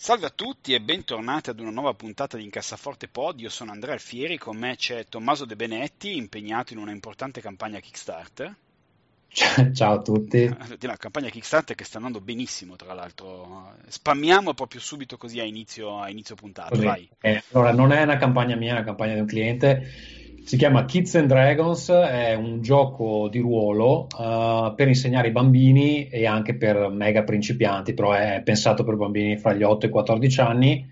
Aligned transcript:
Salve 0.00 0.26
a 0.26 0.32
tutti 0.32 0.74
e 0.74 0.80
bentornati 0.80 1.50
ad 1.50 1.58
una 1.58 1.72
nuova 1.72 1.92
puntata 1.92 2.36
di 2.36 2.44
Incassaforte 2.44 3.08
Pod. 3.08 3.40
Io 3.40 3.48
sono 3.48 3.72
Andrea 3.72 3.94
Alfieri, 3.94 4.38
con 4.38 4.56
me 4.56 4.76
c'è 4.76 5.06
Tommaso 5.08 5.44
De 5.44 5.56
Benetti, 5.56 6.16
impegnato 6.16 6.72
in 6.72 6.78
una 6.78 6.92
importante 6.92 7.40
campagna 7.40 7.80
Kickstarter. 7.80 8.54
Ciao 9.74 9.94
a 9.94 10.00
tutti. 10.00 10.44
Una 10.82 10.96
campagna 10.96 11.28
Kickstarter 11.30 11.74
che 11.74 11.82
sta 11.82 11.96
andando 11.96 12.20
benissimo, 12.20 12.76
tra 12.76 12.94
l'altro. 12.94 13.74
Spammiamo 13.88 14.54
proprio 14.54 14.80
subito 14.80 15.16
così 15.16 15.40
a 15.40 15.44
inizio, 15.44 15.98
a 15.98 16.08
inizio 16.08 16.36
puntata. 16.36 16.76
Eh, 17.20 17.42
allora, 17.50 17.72
non 17.72 17.90
è 17.90 18.00
una 18.00 18.18
campagna 18.18 18.54
mia, 18.54 18.70
è 18.70 18.76
una 18.76 18.84
campagna 18.84 19.14
di 19.14 19.20
un 19.20 19.26
cliente 19.26 19.90
si 20.48 20.56
chiama 20.56 20.86
Kids 20.86 21.14
and 21.16 21.28
Dragons, 21.28 21.90
è 21.90 22.32
un 22.32 22.62
gioco 22.62 23.28
di 23.28 23.38
ruolo 23.38 24.06
uh, 24.16 24.74
per 24.74 24.88
insegnare 24.88 25.26
ai 25.26 25.32
bambini 25.34 26.08
e 26.08 26.24
anche 26.24 26.56
per 26.56 26.88
mega 26.88 27.22
principianti, 27.22 27.92
però 27.92 28.12
è 28.12 28.40
pensato 28.42 28.82
per 28.82 28.96
bambini 28.96 29.36
fra 29.36 29.52
gli 29.52 29.62
8 29.62 29.84
e 29.84 29.88
i 29.90 29.92
14 29.92 30.40
anni. 30.40 30.90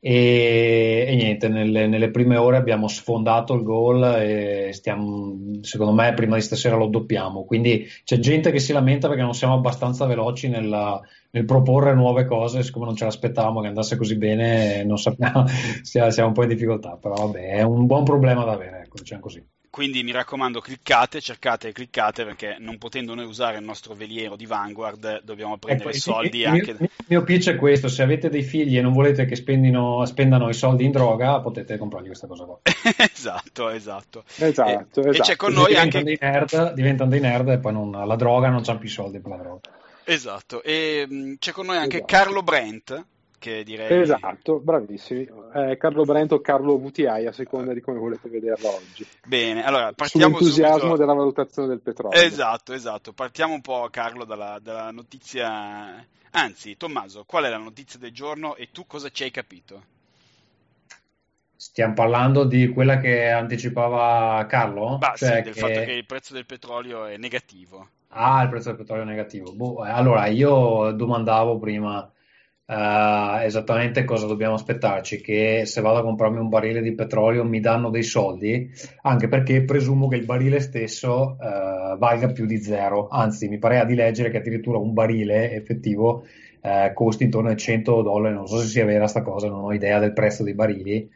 E, 0.00 1.04
e 1.08 1.14
niente, 1.14 1.46
nelle, 1.48 1.86
nelle, 1.86 2.10
prime 2.10 2.36
ore 2.36 2.56
abbiamo 2.56 2.88
sfondato 2.88 3.54
il 3.54 3.62
goal 3.62 4.02
e 4.20 4.70
stiamo, 4.72 5.60
secondo 5.60 5.92
me, 5.92 6.12
prima 6.14 6.34
di 6.34 6.42
stasera 6.42 6.74
lo 6.74 6.86
doppiamo. 6.86 7.44
Quindi 7.44 7.86
c'è 8.02 8.18
gente 8.18 8.50
che 8.50 8.58
si 8.58 8.72
lamenta 8.72 9.06
perché 9.06 9.22
non 9.22 9.34
siamo 9.34 9.54
abbastanza 9.54 10.06
veloci 10.06 10.48
nella, 10.48 11.00
nel 11.30 11.44
proporre 11.44 11.94
nuove 11.94 12.24
cose, 12.24 12.62
siccome 12.62 12.86
non 12.86 12.96
ce 12.96 13.04
l'aspettavamo 13.04 13.60
che 13.60 13.66
andasse 13.66 13.96
così 13.96 14.16
bene, 14.16 14.82
non 14.84 14.98
sappiamo, 14.98 15.44
siamo 15.82 16.28
un 16.28 16.32
po' 16.32 16.42
in 16.42 16.48
difficoltà, 16.48 16.96
però 17.00 17.14
vabbè, 17.14 17.50
è 17.50 17.62
un 17.62 17.86
buon 17.86 18.04
problema 18.04 18.44
da 18.44 18.52
avere, 18.52 18.77
ecco, 18.88 18.98
diciamo 18.98 19.20
così. 19.20 19.44
Quindi 19.70 20.02
mi 20.02 20.12
raccomando, 20.12 20.60
cliccate, 20.60 21.20
cercate 21.20 21.68
e 21.68 21.72
cliccate 21.72 22.24
perché 22.24 22.56
non 22.58 22.78
potendo 22.78 23.14
noi 23.14 23.26
usare 23.26 23.58
il 23.58 23.64
nostro 23.64 23.94
veliero 23.94 24.34
di 24.34 24.46
Vanguard 24.46 25.22
dobbiamo 25.22 25.58
prendere 25.58 25.90
ecco, 25.90 25.98
i 25.98 26.00
soldi 26.00 26.38
il, 26.38 26.46
anche... 26.46 26.70
Il 26.70 26.88
mio 27.06 27.22
pitch 27.22 27.50
è 27.50 27.56
questo, 27.56 27.88
se 27.88 28.02
avete 28.02 28.30
dei 28.30 28.42
figli 28.42 28.78
e 28.78 28.80
non 28.80 28.94
volete 28.94 29.26
che 29.26 29.36
spendino, 29.36 30.04
spendano 30.06 30.48
i 30.48 30.54
soldi 30.54 30.84
in 30.84 30.90
droga 30.90 31.38
potete 31.40 31.76
comprargli 31.76 32.06
questa 32.06 32.26
cosa 32.26 32.44
qua. 32.44 32.58
esatto, 33.12 33.68
esatto. 33.68 34.24
Esatto, 34.36 35.02
e, 35.02 35.10
esatto. 35.10 35.10
E 35.10 35.18
c'è 35.20 35.36
con 35.36 35.52
noi 35.52 35.66
diventano 35.66 35.98
anche... 35.98 36.02
Dei 36.02 36.18
nerd, 36.20 36.72
diventano 36.72 37.10
dei 37.10 37.20
nerd 37.20 37.48
e 37.50 37.58
poi 37.58 37.72
non, 37.72 37.90
la 37.90 38.16
droga 38.16 38.48
non 38.48 38.62
c'hanno 38.62 38.78
più 38.78 38.88
soldi 38.88 39.20
per 39.20 39.30
la 39.30 39.36
droga. 39.36 39.70
Esatto, 40.04 40.62
e 40.62 41.06
mh, 41.06 41.34
c'è 41.38 41.52
con 41.52 41.66
noi 41.66 41.76
anche 41.76 41.98
esatto. 41.98 42.16
Carlo 42.16 42.42
Brent, 42.42 43.06
che 43.38 43.62
direi... 43.64 44.02
Esatto, 44.02 44.58
bravissimi. 44.58 45.28
Eh, 45.54 45.76
Carlo 45.78 46.04
Brent 46.04 46.32
o 46.32 46.40
Carlo 46.40 46.78
VTI, 46.78 47.26
a 47.26 47.32
seconda 47.32 47.72
di 47.72 47.80
come 47.80 47.98
volete 47.98 48.28
vederlo 48.28 48.74
oggi. 48.74 49.06
Bene, 49.26 49.64
allora 49.64 49.92
partiamo 49.92 50.36
Sull'entusiasmo 50.36 50.78
subito... 50.78 50.96
della 50.96 51.14
valutazione 51.14 51.68
del 51.68 51.80
petrolio. 51.80 52.20
Esatto, 52.20 52.72
esatto. 52.72 53.12
Partiamo 53.12 53.54
un 53.54 53.60
po', 53.60 53.88
Carlo, 53.90 54.24
dalla, 54.24 54.58
dalla 54.60 54.90
notizia... 54.90 56.04
Anzi, 56.32 56.76
Tommaso, 56.76 57.24
qual 57.26 57.44
è 57.44 57.48
la 57.48 57.56
notizia 57.56 57.98
del 57.98 58.12
giorno 58.12 58.54
e 58.56 58.68
tu 58.70 58.86
cosa 58.86 59.08
ci 59.08 59.22
hai 59.22 59.30
capito? 59.30 59.82
Stiamo 61.56 61.94
parlando 61.94 62.44
di 62.44 62.68
quella 62.68 62.98
che 62.98 63.30
anticipava 63.30 64.44
Carlo? 64.46 64.98
Bah, 64.98 65.14
cioè 65.16 65.36
sì, 65.36 65.42
del 65.42 65.54
che... 65.54 65.58
fatto 65.58 65.80
che 65.80 65.92
il 65.92 66.06
prezzo 66.06 66.34
del 66.34 66.46
petrolio 66.46 67.06
è 67.06 67.16
negativo. 67.16 67.88
Ah, 68.08 68.42
il 68.42 68.48
prezzo 68.48 68.68
del 68.68 68.78
petrolio 68.78 69.02
è 69.02 69.06
negativo. 69.06 69.52
Boh, 69.52 69.84
eh, 69.84 69.90
allora, 69.90 70.26
io 70.26 70.92
domandavo 70.92 71.58
prima 71.58 72.08
uh, 72.68 73.42
esattamente 73.42 74.04
cosa 74.04 74.26
dobbiamo 74.26 74.54
aspettarci, 74.54 75.20
che 75.20 75.62
se 75.64 75.80
vado 75.80 75.98
a 75.98 76.02
comprarmi 76.02 76.38
un 76.38 76.48
barile 76.48 76.82
di 76.82 76.94
petrolio 76.94 77.44
mi 77.44 77.60
danno 77.60 77.90
dei 77.90 78.02
soldi, 78.02 78.70
anche 79.02 79.28
perché 79.28 79.62
presumo 79.62 80.08
che 80.08 80.16
il 80.16 80.24
barile 80.24 80.60
stesso 80.60 81.36
uh, 81.38 81.96
valga 81.98 82.28
più 82.28 82.46
di 82.46 82.58
zero. 82.58 83.08
Anzi, 83.08 83.48
mi 83.48 83.58
parea 83.58 83.84
di 83.84 83.94
leggere 83.94 84.30
che 84.30 84.38
addirittura 84.38 84.78
un 84.78 84.92
barile 84.92 85.52
effettivo 85.52 86.24
uh, 86.60 86.92
costi 86.92 87.24
intorno 87.24 87.48
ai 87.48 87.56
100 87.56 88.02
dollari. 88.02 88.34
Non 88.34 88.46
so 88.46 88.58
se 88.58 88.66
sia 88.66 88.84
vera 88.84 89.06
sta 89.06 89.22
cosa, 89.22 89.48
non 89.48 89.64
ho 89.64 89.72
idea 89.72 89.98
del 89.98 90.12
prezzo 90.12 90.42
dei 90.42 90.54
barili 90.54 91.10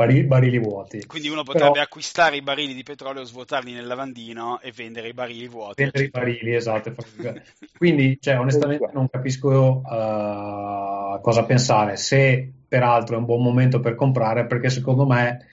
barili, 0.00 0.22
barili 0.22 0.58
vuoti. 0.58 1.04
Quindi 1.06 1.28
uno 1.28 1.42
potrebbe 1.42 1.72
Però, 1.72 1.82
acquistare 1.82 2.36
i 2.36 2.42
barili 2.42 2.72
di 2.72 2.82
petrolio, 2.82 3.22
svuotarli 3.22 3.72
nel 3.72 3.86
lavandino 3.86 4.58
e 4.60 4.72
vendere 4.74 5.08
i 5.08 5.12
barili 5.12 5.46
vuoti. 5.46 5.82
Vendere 5.82 6.04
i 6.04 6.08
barili, 6.08 6.54
esatto. 6.54 6.94
Quindi, 7.76 8.16
cioè, 8.18 8.38
onestamente 8.38 8.88
non 8.92 9.08
capisco 9.10 9.82
uh, 9.84 11.20
cosa 11.20 11.44
pensare. 11.44 11.96
Se 11.96 12.50
peraltro 12.66 13.16
è 13.16 13.18
un 13.18 13.26
buon 13.26 13.42
momento 13.42 13.80
per 13.80 13.94
comprare, 13.94 14.46
perché 14.46 14.70
secondo 14.70 15.06
me 15.06 15.46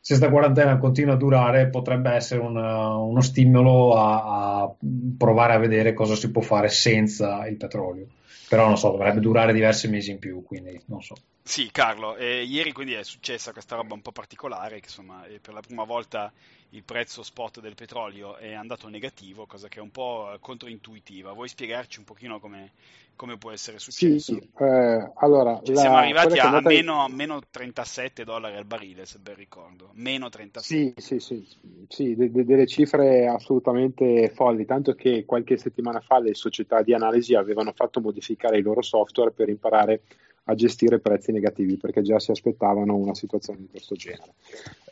se 0.00 0.16
questa 0.16 0.28
quarantena 0.28 0.76
continua 0.76 1.14
a 1.14 1.16
durare 1.16 1.68
potrebbe 1.68 2.10
essere 2.10 2.40
una, 2.40 2.96
uno 2.96 3.22
stimolo 3.22 3.94
a, 3.94 4.62
a, 4.62 4.74
provare 5.16 5.54
a 5.54 5.58
vedere 5.58 5.94
cosa 5.94 6.14
si 6.14 6.30
può 6.30 6.42
fare 6.42 6.68
senza 6.68 7.46
il 7.46 7.56
petrolio. 7.56 8.08
Però 8.50 8.66
non 8.66 8.76
so, 8.76 8.90
dovrebbe 8.90 9.20
durare 9.20 9.54
diversi 9.54 9.88
mesi 9.88 10.10
in 10.10 10.18
più, 10.18 10.42
quindi 10.44 10.78
non 10.86 11.00
so. 11.00 11.14
Sì, 11.46 11.68
Carlo, 11.70 12.16
eh, 12.16 12.42
ieri 12.42 12.72
quindi 12.72 12.94
è 12.94 13.04
successa 13.04 13.52
questa 13.52 13.76
roba 13.76 13.92
un 13.92 14.00
po' 14.00 14.12
particolare, 14.12 14.80
che 14.80 14.86
insomma 14.86 15.24
per 15.42 15.52
la 15.52 15.60
prima 15.60 15.84
volta 15.84 16.32
il 16.70 16.82
prezzo 16.82 17.22
spot 17.22 17.60
del 17.60 17.74
petrolio 17.74 18.36
è 18.36 18.54
andato 18.54 18.88
negativo, 18.88 19.44
cosa 19.44 19.68
che 19.68 19.78
è 19.78 19.82
un 19.82 19.90
po' 19.90 20.34
controintuitiva. 20.40 21.34
Vuoi 21.34 21.48
spiegarci 21.48 21.98
un 21.98 22.06
pochino 22.06 22.40
come, 22.40 22.72
come 23.14 23.36
può 23.36 23.50
essere 23.50 23.78
successo? 23.78 24.34
Sì, 24.34 24.48
eh, 24.58 25.12
allora, 25.16 25.60
cioè, 25.62 25.74
la, 25.74 25.80
siamo 25.82 25.96
arrivati 25.98 26.38
a, 26.38 26.46
andata... 26.46 26.70
meno, 26.70 27.06
meno, 27.08 27.40
37 27.50 28.24
dollari 28.24 28.56
al 28.56 28.64
barile, 28.64 29.04
se 29.04 29.18
ben 29.18 29.36
ricordo. 29.36 29.90
Meno 29.92 30.30
37. 30.30 30.64
Sì, 30.64 30.94
sì, 30.96 31.20
sì, 31.20 31.46
sì 31.88 32.16
de- 32.16 32.30
de- 32.30 32.46
delle 32.46 32.66
cifre 32.66 33.26
assolutamente 33.28 34.30
folli, 34.30 34.64
tanto 34.64 34.94
che 34.94 35.26
qualche 35.26 35.58
settimana 35.58 36.00
fa 36.00 36.20
le 36.20 36.34
società 36.34 36.80
di 36.80 36.94
analisi 36.94 37.34
avevano 37.34 37.72
fatto 37.72 38.00
modificare 38.00 38.56
i 38.56 38.62
loro 38.62 38.80
software 38.80 39.30
per 39.30 39.50
imparare 39.50 40.00
a 40.44 40.54
gestire 40.54 40.98
prezzi 40.98 41.32
negativi 41.32 41.76
perché 41.76 42.02
già 42.02 42.18
si 42.18 42.30
aspettavano 42.30 42.94
una 42.96 43.14
situazione 43.14 43.60
di 43.60 43.68
questo 43.68 43.94
genere. 43.94 44.34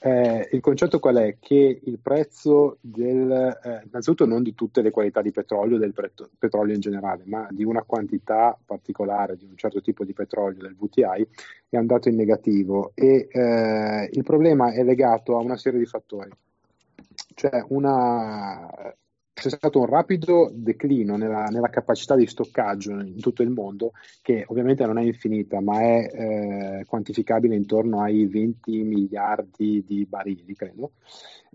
Eh, 0.01 0.49
il 0.53 0.61
concetto 0.61 0.99
qual 0.99 1.17
è? 1.17 1.37
Che 1.39 1.81
il 1.85 1.99
prezzo 2.01 2.79
del, 2.81 3.31
eh, 3.31 3.83
innanzitutto 3.87 4.27
non 4.27 4.43
di 4.43 4.55
tutte 4.55 4.83
le 4.83 4.91
qualità 4.91 5.21
di 5.21 5.31
petrolio, 5.31 5.79
del 5.79 5.93
pre- 5.93 6.13
petrolio 6.39 6.75
in 6.75 6.81
generale, 6.81 7.25
ma 7.27 7.47
di 7.51 7.65
una 7.65 7.83
quantità 7.83 8.59
particolare 8.65 9.37
di 9.37 9.45
un 9.45 9.57
certo 9.57 9.81
tipo 9.81 10.05
di 10.05 10.13
petrolio, 10.13 10.63
del 10.63 10.77
VTI, 10.77 11.27
è 11.69 11.77
andato 11.77 12.09
in 12.09 12.17
negativo 12.17 12.93
e 12.95 13.29
eh, 13.31 14.09
il 14.11 14.23
problema 14.23 14.73
è 14.73 14.83
legato 14.83 15.37
a 15.37 15.43
una 15.43 15.57
serie 15.57 15.79
di 15.79 15.87
fattori. 15.87 16.31
Cioè 17.35 17.65
una, 17.69 18.69
c'è 19.35 19.49
stato 19.49 19.81
un 19.81 19.87
rapido 19.87 20.51
declino 20.53 21.17
nella, 21.17 21.45
nella, 21.45 21.69
capacità 21.71 22.15
di 22.15 22.27
stoccaggio 22.27 22.93
in 22.93 23.21
tutto 23.21 23.43
il 23.43 23.51
mondo, 23.51 23.93
che 24.21 24.45
ovviamente 24.47 24.85
non 24.85 24.99
è 24.99 25.03
infinita, 25.03 25.61
ma 25.61 25.81
è 25.81 26.11
eh, 26.13 26.85
quantificabile 26.87 27.55
intorno 27.55 28.03
ai 28.03 28.27
20 28.27 28.83
miliardi 28.83 29.83
di 29.87 30.07
barili, 30.07 30.55
credo. 30.55 30.93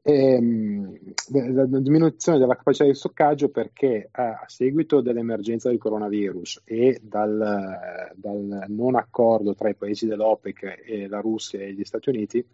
E, 0.01 0.13
ehm, 0.13 0.97
la, 1.53 1.65
diminuzione 1.65 2.39
della 2.39 2.55
capacità 2.55 2.85
di 2.85 2.95
stoccaggio 2.95 3.49
perché 3.49 4.07
a 4.11 4.43
seguito 4.47 5.01
dell'emergenza 5.01 5.69
del 5.69 5.77
coronavirus 5.77 6.61
e 6.63 6.99
dal, 7.01 8.11
dal 8.15 8.65
non 8.69 8.95
accordo 8.95 9.53
tra 9.53 9.69
i 9.69 9.75
paesi 9.75 10.07
dell'OPEC 10.07 10.83
e 10.85 11.07
la 11.07 11.19
Russia 11.19 11.59
e 11.59 11.73
gli 11.73 11.83
Stati 11.83 12.09
Uniti, 12.09 12.45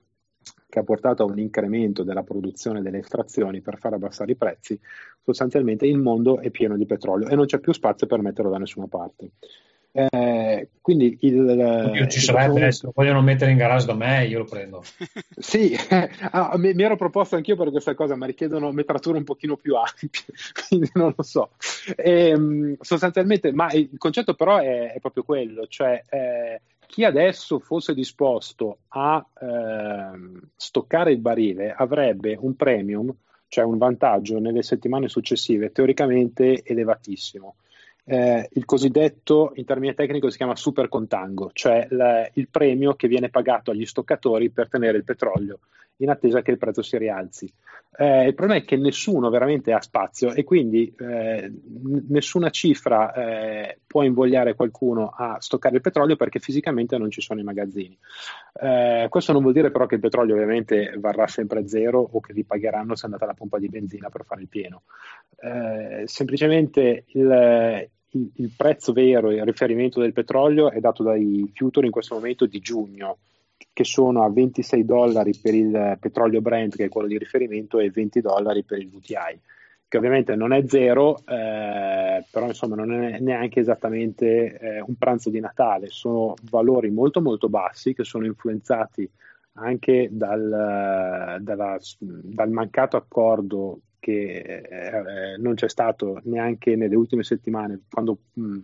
che 0.69 0.80
ha 0.80 0.84
portato 0.84 1.24
a 1.24 1.25
un 1.25 1.40
incremento 1.40 2.04
della 2.04 2.24
produzione 2.24 2.81
delle 2.81 3.00
estrazioni 3.00 3.62
per 3.62 3.78
far 3.78 3.94
abbassare 3.94 4.31
i 4.31 4.36
prezzi, 4.36 4.80
sostanzialmente 5.24 5.86
il 5.86 5.98
mondo 5.98 6.40
è 6.40 6.50
pieno 6.50 6.78
di 6.78 6.86
petrolio 6.86 7.28
e 7.28 7.36
non 7.36 7.45
c'è 7.45 7.60
più 7.60 7.74
spazio 7.74 8.07
per 8.07 8.22
metterlo 8.22 8.50
da 8.50 8.57
nessuna 8.57 8.88
parte. 8.88 9.31
Eh, 9.95 10.69
quindi 10.81 11.19
il, 11.22 11.48
Oddio, 11.48 12.07
ci 12.07 12.18
il 12.18 12.24
sarebbe, 12.24 12.72
se 12.72 12.88
lo 12.88 12.92
vogliono 12.95 13.22
mettere 13.22 13.51
in 13.51 13.57
garage 13.57 13.86
da 13.86 13.94
me, 13.94 14.25
io 14.25 14.40
lo 14.40 14.45
prendo. 14.45 14.84
sì, 15.38 15.78
ah, 16.31 16.57
mi, 16.57 16.74
mi, 16.74 16.81
ero 16.81 16.96
proposto 16.96 17.36
anch'io 17.36 17.56
per 17.56 17.69
questa 17.69 17.94
cosa, 17.94 18.16
ma 18.16 18.25
richiedono 18.25 18.72
metrature 18.72 19.19
un 19.19 19.24
pochino 19.24 19.56
più 19.56 19.75
ampie, 19.75 20.10
quindi 20.68 20.89
non 20.96 21.13
lo 21.16 21.22
so. 21.22 21.51
E, 21.96 22.30
ehm, 22.30 22.75
sostanzialmente, 22.81 23.51
ma 23.54 23.72
il 23.72 23.92
concetto 24.00 24.34
però 24.34 24.57
è, 24.57 24.94
è 24.94 25.00
proprio 25.00 25.22
quello, 25.22 25.68
cioè 25.68 26.01
eh, 26.10 26.62
chi 26.88 27.04
adesso 27.04 27.60
fosse 27.60 27.94
disposto 27.94 28.80
a 28.90 29.26
eh, 29.40 30.20
stoccare 30.56 31.12
il 31.12 31.20
barile 31.20 31.74
avrebbe 31.76 32.38
un 32.40 32.56
premium, 32.56 33.14
cioè 33.48 33.64
un 33.64 33.78
vantaggio 33.78 34.40
nelle 34.40 34.64
settimane 34.64 35.08
successive 35.08 35.72
teoricamente 35.72 36.64
elevatissimo. 36.64 37.56
eh, 38.06 38.50
il 38.52 38.66
cosiddetto, 38.66 39.52
in 39.56 39.66
termini 39.66 39.94
tecnici, 39.94 40.30
si 40.32 40.38
chiama 40.38 40.56
super 40.58 40.90
contango, 40.90 41.52
cioè 41.54 41.88
l- 41.90 42.30
il 42.34 42.50
premio 42.50 42.96
che 42.96 43.08
viene 43.08 43.30
pagato 43.30 43.72
agli 43.72 43.86
stoccatori 43.86 44.50
per 44.50 44.68
tenere 44.68 44.98
il 44.98 45.06
petrolio 45.06 45.60
in 45.98 46.10
attesa 46.10 46.42
che 46.42 46.52
il 46.52 46.58
prezzo 46.58 46.82
si 46.82 46.98
rialzi. 46.98 47.52
Eh, 47.95 48.25
il 48.25 48.34
problema 48.34 48.60
è 48.60 48.66
che 48.66 48.75
nessuno 48.75 49.30
veramente 49.30 49.72
ha 49.72 49.80
spazio 49.80 50.34
e 50.34 50.44
quindi 50.44 50.94
eh, 50.98 51.51
nessuna 52.07 52.50
cifra 52.50 53.13
eh, 53.13 53.80
può 53.86 54.01
invogliare 54.01 54.56
qualcuno 54.56 55.13
a 55.16 55.38
stoccare 55.40 55.75
il 55.75 55.81
petrolio 55.81 56.16
perché 56.16 56.40
fisicamente 56.40 56.98
non 56.98 57.12
ci 57.12 57.22
sono 57.22 57.40
i 57.40 57.44
magazzini. 57.44 57.95
Eh, 58.54 59.06
questo 59.10 59.31
non 59.31 59.42
vuol 59.42 59.54
dire 59.54 59.69
però 59.69 59.86
che 59.86 59.95
il 59.95 60.01
petrolio 60.01 60.34
ovviamente 60.34 60.95
varrà 60.98 61.28
sempre 61.28 61.68
zero 61.68 62.00
o 62.00 62.19
che 62.19 62.34
vi 62.34 62.44
pagheranno 62.44 62.95
se 62.95 63.06
andate 63.06 63.25
alla 63.25 63.36
pompa 63.36 63.60
di 63.60 63.69
benzina 63.69 64.10
per 64.10 64.25
fare 64.25 64.42
il 64.42 64.48
pieno. 64.48 64.84
Eh, 65.39 66.04
semplicemente 66.07 67.04
il, 67.10 67.89
il, 68.10 68.31
il 68.38 68.51
prezzo 68.57 68.92
vero, 68.92 69.30
il 69.31 69.44
riferimento 69.46 70.00
del 70.00 70.13
petrolio 70.13 70.72
è 70.72 70.80
dato 70.80 71.04
dai 71.04 71.51
future 71.54 71.86
in 71.86 71.92
questo 71.92 72.16
momento 72.16 72.48
di 72.48 72.60
giugno 72.60 73.18
che 73.71 73.83
sono 73.83 74.24
a 74.24 74.30
26 74.30 74.86
dollari 74.86 75.33
per 75.39 75.54
il 75.54 75.98
petrolio 76.00 76.42
Brent, 76.42 76.75
che 76.75 76.86
è 76.86 76.89
quello 76.89 77.07
di 77.07 77.18
riferimento, 77.18 77.80
e 77.80 77.89
20 77.89 78.21
dollari 78.21 78.63
per 78.63 78.80
il 78.80 78.89
WTI, 78.92 79.39
che 79.88 79.98
ovviamente 79.98 80.36
non 80.36 80.54
è 80.54 80.63
zero, 80.68 81.19
eh, 81.19 82.25
però 82.31 82.48
insomma 82.48 82.75
non 82.75 82.92
è 82.94 83.19
neanche 83.19 83.60
esattamente 83.60 84.57
eh, 84.57 84.81
un 84.81 84.95
pranzo 84.98 85.30
di 85.30 85.39
Natale, 85.39 85.88
sono 85.89 86.33
valori 86.50 86.89
molto 86.89 87.21
molto 87.21 87.48
bassi 87.50 87.94
che 87.94 88.04
sono 88.04 88.25
influenzati 88.25 89.10
anche 89.56 90.10
dal, 90.12 91.38
dalla, 91.42 91.77
dal 92.00 92.50
mancato 92.50 92.98
accordo 92.98 93.81
che 94.00 94.42
eh, 94.42 95.38
non 95.38 95.54
c'è 95.54 95.69
stato 95.69 96.19
neanche 96.24 96.75
nelle 96.75 96.95
ultime 96.95 97.24
settimane, 97.24 97.81
quando 97.89 98.18
mh, 98.33 98.57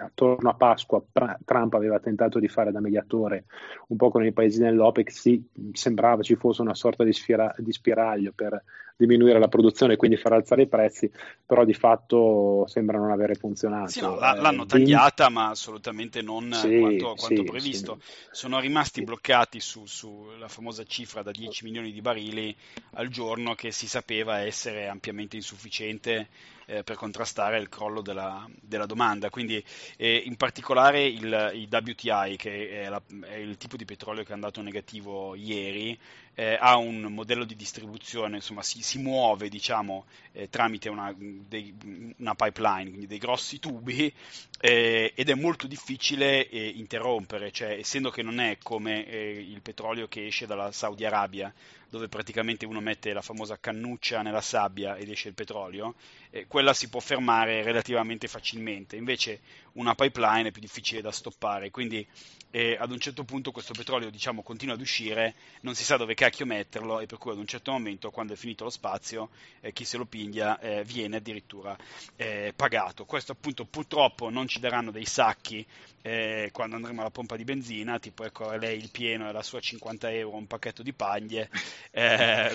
attorno 0.00 0.50
a 0.50 0.54
Pasqua 0.54 1.02
Trump 1.44 1.74
aveva 1.74 1.98
tentato 2.00 2.38
di 2.38 2.48
fare 2.48 2.72
da 2.72 2.80
mediatore 2.80 3.44
un 3.88 3.96
po' 3.96 4.10
con 4.10 4.24
i 4.24 4.32
paesi 4.32 4.58
dell'OPEC, 4.58 5.10
sì, 5.10 5.44
sembrava 5.72 6.22
ci 6.22 6.36
fosse 6.36 6.62
una 6.62 6.74
sorta 6.74 7.04
di, 7.04 7.12
sfira- 7.12 7.54
di 7.58 7.72
spiraglio 7.72 8.32
per 8.34 8.62
diminuire 8.96 9.38
la 9.38 9.48
produzione 9.48 9.94
e 9.94 9.96
quindi 9.96 10.16
far 10.16 10.32
alzare 10.32 10.62
i 10.62 10.68
prezzi, 10.68 11.10
però 11.44 11.64
di 11.64 11.74
fatto 11.74 12.64
sembra 12.66 12.98
non 12.98 13.10
avere 13.10 13.34
funzionato. 13.34 13.90
Sì, 13.90 14.00
no, 14.00 14.16
l'hanno 14.16 14.62
eh, 14.62 14.66
tagliata, 14.66 15.28
ma 15.28 15.48
assolutamente 15.48 16.22
non 16.22 16.52
sì, 16.52 16.78
quanto, 16.78 17.14
quanto 17.14 17.42
sì, 17.42 17.44
previsto. 17.44 17.98
Sì. 18.00 18.28
Sono 18.30 18.60
rimasti 18.60 19.02
bloccati 19.02 19.60
sulla 19.60 20.48
su 20.48 20.48
famosa 20.48 20.84
cifra 20.84 21.22
da 21.22 21.30
10 21.30 21.64
milioni 21.64 21.92
di 21.92 22.00
barili 22.00 22.54
al 22.92 23.08
giorno 23.08 23.54
che 23.54 23.70
si 23.72 23.86
sapeva 23.86 24.40
essere 24.40 24.88
ampiamente 24.88 25.36
insufficiente 25.36 26.28
eh, 26.66 26.82
per 26.82 26.96
contrastare 26.96 27.58
il 27.58 27.68
crollo 27.68 28.00
della, 28.00 28.48
della 28.60 28.86
domanda. 28.86 29.30
Quindi, 29.30 29.62
eh, 29.96 30.22
in 30.24 30.36
particolare 30.36 31.04
il, 31.04 31.50
il 31.54 31.68
WTI, 31.70 32.36
che 32.36 32.82
è, 32.82 32.88
la, 32.88 33.02
è, 33.28 33.34
il 33.34 33.56
tipo 33.56 33.76
di 33.76 33.84
petrolio 33.84 34.22
che 34.22 34.30
è 34.30 34.34
andato 34.34 34.62
negativo 34.62 35.34
ieri, 35.34 35.98
eh, 36.34 36.56
ha 36.58 36.76
un 36.76 37.02
modello 37.12 37.44
di 37.44 37.54
distribuzione, 37.54 38.36
insomma, 38.36 38.62
si, 38.62 38.82
si 38.82 38.98
muove 38.98 39.48
diciamo, 39.48 40.06
eh, 40.32 40.48
tramite 40.48 40.88
una, 40.88 41.14
dei, 41.16 41.74
una, 42.18 42.34
pipeline, 42.34 42.88
quindi 42.88 43.06
dei 43.06 43.18
grossi 43.18 43.58
tubi, 43.58 44.12
eh, 44.60 45.12
ed 45.14 45.28
è 45.28 45.34
molto 45.34 45.66
difficile 45.66 46.48
eh, 46.48 46.68
interrompere, 46.68 47.50
cioè, 47.52 47.72
essendo 47.72 48.10
che 48.10 48.22
non 48.22 48.40
è 48.40 48.58
come 48.62 49.00
il 49.00 49.60
petrolio 49.60 50.08
che 50.08 50.26
esce 50.26 50.46
dalla 50.46 50.72
Saudi 50.72 51.04
Arabia, 51.04 51.52
dove 51.92 52.08
praticamente 52.08 52.64
uno 52.64 52.80
mette 52.80 53.12
la 53.12 53.20
famosa 53.20 53.58
cannuccia 53.58 54.22
nella 54.22 54.40
sabbia 54.40 54.96
ed 54.96 55.10
esce 55.10 55.28
il 55.28 55.34
petrolio, 55.34 55.94
eh, 56.32 56.46
quella 56.46 56.74
si 56.74 56.88
può 56.88 56.98
fermare 56.98 57.62
relativamente 57.62 58.26
facilmente, 58.26 58.96
invece 58.96 59.40
una 59.74 59.94
pipeline 59.94 60.48
è 60.48 60.50
più 60.50 60.60
difficile 60.60 61.00
da 61.00 61.12
stoppare, 61.12 61.70
quindi 61.70 62.06
eh, 62.54 62.76
ad 62.78 62.90
un 62.90 62.98
certo 62.98 63.24
punto 63.24 63.50
questo 63.50 63.72
petrolio 63.72 64.10
diciamo, 64.10 64.42
continua 64.42 64.74
ad 64.74 64.80
uscire, 64.80 65.34
non 65.62 65.74
si 65.74 65.84
sa 65.84 65.96
dove 65.96 66.14
cacchio 66.14 66.44
metterlo 66.44 67.00
e 67.00 67.06
per 67.06 67.18
cui 67.18 67.32
ad 67.32 67.38
un 67.38 67.46
certo 67.46 67.72
momento, 67.72 68.10
quando 68.10 68.34
è 68.34 68.36
finito 68.36 68.64
lo 68.64 68.70
spazio, 68.70 69.30
eh, 69.60 69.72
chi 69.72 69.84
se 69.84 69.96
lo 69.96 70.04
piglia 70.04 70.58
eh, 70.60 70.84
viene 70.84 71.16
addirittura 71.16 71.76
eh, 72.16 72.52
pagato. 72.54 73.06
Questo 73.06 73.32
appunto 73.32 73.64
purtroppo 73.64 74.28
non 74.28 74.46
ci 74.48 74.60
daranno 74.60 74.90
dei 74.90 75.06
sacchi 75.06 75.66
eh, 76.02 76.50
quando 76.52 76.76
andremo 76.76 77.00
alla 77.00 77.10
pompa 77.10 77.36
di 77.36 77.44
benzina, 77.44 77.98
tipo 77.98 78.24
ecco 78.24 78.54
lei 78.56 78.76
il 78.76 78.90
pieno 78.90 79.28
e 79.28 79.32
la 79.32 79.42
sua 79.42 79.60
50 79.60 80.10
euro 80.10 80.36
un 80.36 80.46
pacchetto 80.46 80.82
di 80.82 80.92
paglie, 80.92 81.48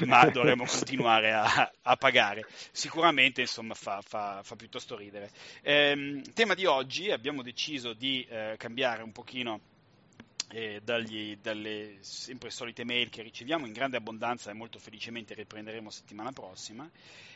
ma 0.05 0.25
dovremo 0.29 0.65
continuare 0.65 1.31
a, 1.31 1.71
a, 1.81 1.95
pagare. 1.95 2.45
Sicuramente 2.71 3.41
insomma 3.41 3.66
fa, 3.73 4.01
fa, 4.01 4.41
fa 4.43 4.55
piuttosto 4.55 4.95
ridere. 4.95 5.31
Ehm, 5.61 6.21
tema 6.33 6.53
di 6.53 6.65
oggi 6.65 7.11
abbiamo 7.11 7.41
deciso 7.41 7.93
di 7.93 8.25
eh, 8.29 8.55
cambiare 8.57 9.03
un 9.03 9.11
pochino 9.11 9.59
eh, 10.49 10.81
dagli, 10.83 11.37
dalle 11.41 11.97
sempre 12.01 12.49
solite 12.49 12.83
mail 12.83 13.09
che 13.09 13.21
riceviamo 13.21 13.65
in 13.65 13.73
grande 13.73 13.97
abbondanza 13.97 14.49
e 14.49 14.53
molto 14.53 14.79
felicemente 14.79 15.33
riprenderemo 15.33 15.89
settimana 15.89 16.31
prossima, 16.31 16.89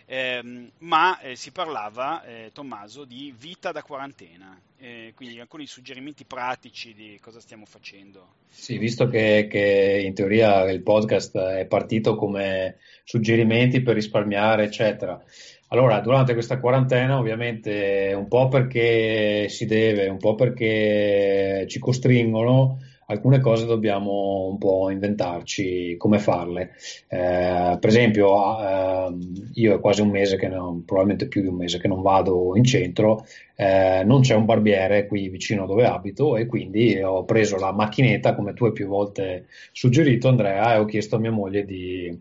ehm, 0.05 0.71
ma 0.79 1.19
eh, 1.19 1.35
si 1.35 1.51
parlava, 1.51 2.23
eh, 2.23 2.51
Tommaso, 2.53 3.03
di 3.05 3.33
vita 3.37 3.71
da 3.71 3.83
quarantena, 3.83 4.59
eh, 4.81 5.13
quindi 5.15 5.39
alcuni 5.39 5.67
suggerimenti 5.67 6.25
pratici 6.25 6.93
di 6.95 7.19
cosa 7.21 7.39
stiamo 7.39 7.65
facendo. 7.65 8.33
Sì, 8.47 8.79
visto 8.79 9.07
che, 9.07 9.47
che 9.47 10.01
in 10.03 10.15
teoria 10.15 10.69
il 10.71 10.81
podcast 10.81 11.37
è 11.37 11.65
partito 11.67 12.15
come 12.15 12.77
suggerimenti 13.03 13.81
per 13.81 13.93
risparmiare, 13.93 14.63
eccetera. 14.63 15.21
Allora, 15.67 15.99
durante 15.99 16.33
questa 16.33 16.59
quarantena, 16.59 17.17
ovviamente, 17.17 18.11
un 18.15 18.27
po' 18.27 18.47
perché 18.47 19.47
si 19.49 19.65
deve, 19.65 20.09
un 20.09 20.17
po' 20.17 20.33
perché 20.33 21.65
ci 21.69 21.79
costringono, 21.79 22.79
alcune 23.11 23.39
cose 23.39 23.65
dobbiamo 23.65 24.47
un 24.49 24.57
po' 24.57 24.89
inventarci 24.89 25.95
come 25.97 26.17
farle. 26.17 26.71
Eh, 27.07 27.77
per 27.79 27.89
esempio, 27.89 28.59
eh, 28.59 29.17
io 29.53 29.75
è 29.75 29.79
quasi 29.79 30.01
un 30.01 30.09
mese 30.09 30.37
che 30.37 30.47
non, 30.47 30.83
probabilmente 30.85 31.27
più 31.27 31.41
di 31.41 31.47
un 31.47 31.55
mese 31.55 31.77
che 31.77 31.87
non 31.87 32.01
vado 32.01 32.55
in 32.55 32.63
centro, 32.63 33.25
eh, 33.61 34.01
non 34.03 34.21
c'è 34.21 34.33
un 34.33 34.45
barbiere 34.45 35.05
qui 35.05 35.29
vicino 35.29 35.67
dove 35.67 35.85
abito 35.85 36.35
e 36.35 36.47
quindi 36.47 36.99
ho 36.99 37.23
preso 37.25 37.57
la 37.57 37.71
macchinetta, 37.71 38.33
come 38.33 38.53
tu 38.53 38.65
hai 38.65 38.71
più 38.71 38.87
volte 38.87 39.45
suggerito 39.71 40.29
Andrea, 40.29 40.73
e 40.73 40.77
ho 40.79 40.85
chiesto 40.85 41.17
a 41.17 41.19
mia 41.19 41.29
moglie 41.29 41.63
di 41.63 42.19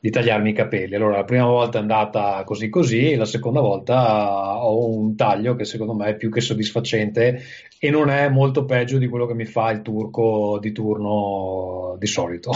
di 0.00 0.10
tagliarmi 0.10 0.50
i 0.50 0.54
capelli. 0.54 0.94
Allora, 0.94 1.18
la 1.18 1.24
prima 1.24 1.44
volta 1.44 1.76
è 1.76 1.82
andata 1.82 2.42
così 2.44 2.70
così, 2.70 3.14
la 3.16 3.26
seconda 3.26 3.60
volta 3.60 4.64
ho 4.64 4.88
un 4.88 5.14
taglio 5.14 5.54
che 5.54 5.66
secondo 5.66 5.92
me 5.94 6.08
è 6.08 6.16
più 6.16 6.30
che 6.30 6.40
soddisfacente 6.40 7.42
e 7.78 7.90
non 7.90 8.08
è 8.08 8.28
molto 8.30 8.64
peggio 8.64 8.96
di 8.96 9.08
quello 9.08 9.26
che 9.26 9.34
mi 9.34 9.44
fa 9.44 9.70
il 9.70 9.82
turco 9.82 10.58
di 10.58 10.72
turno 10.72 11.96
di 11.98 12.06
solito. 12.06 12.50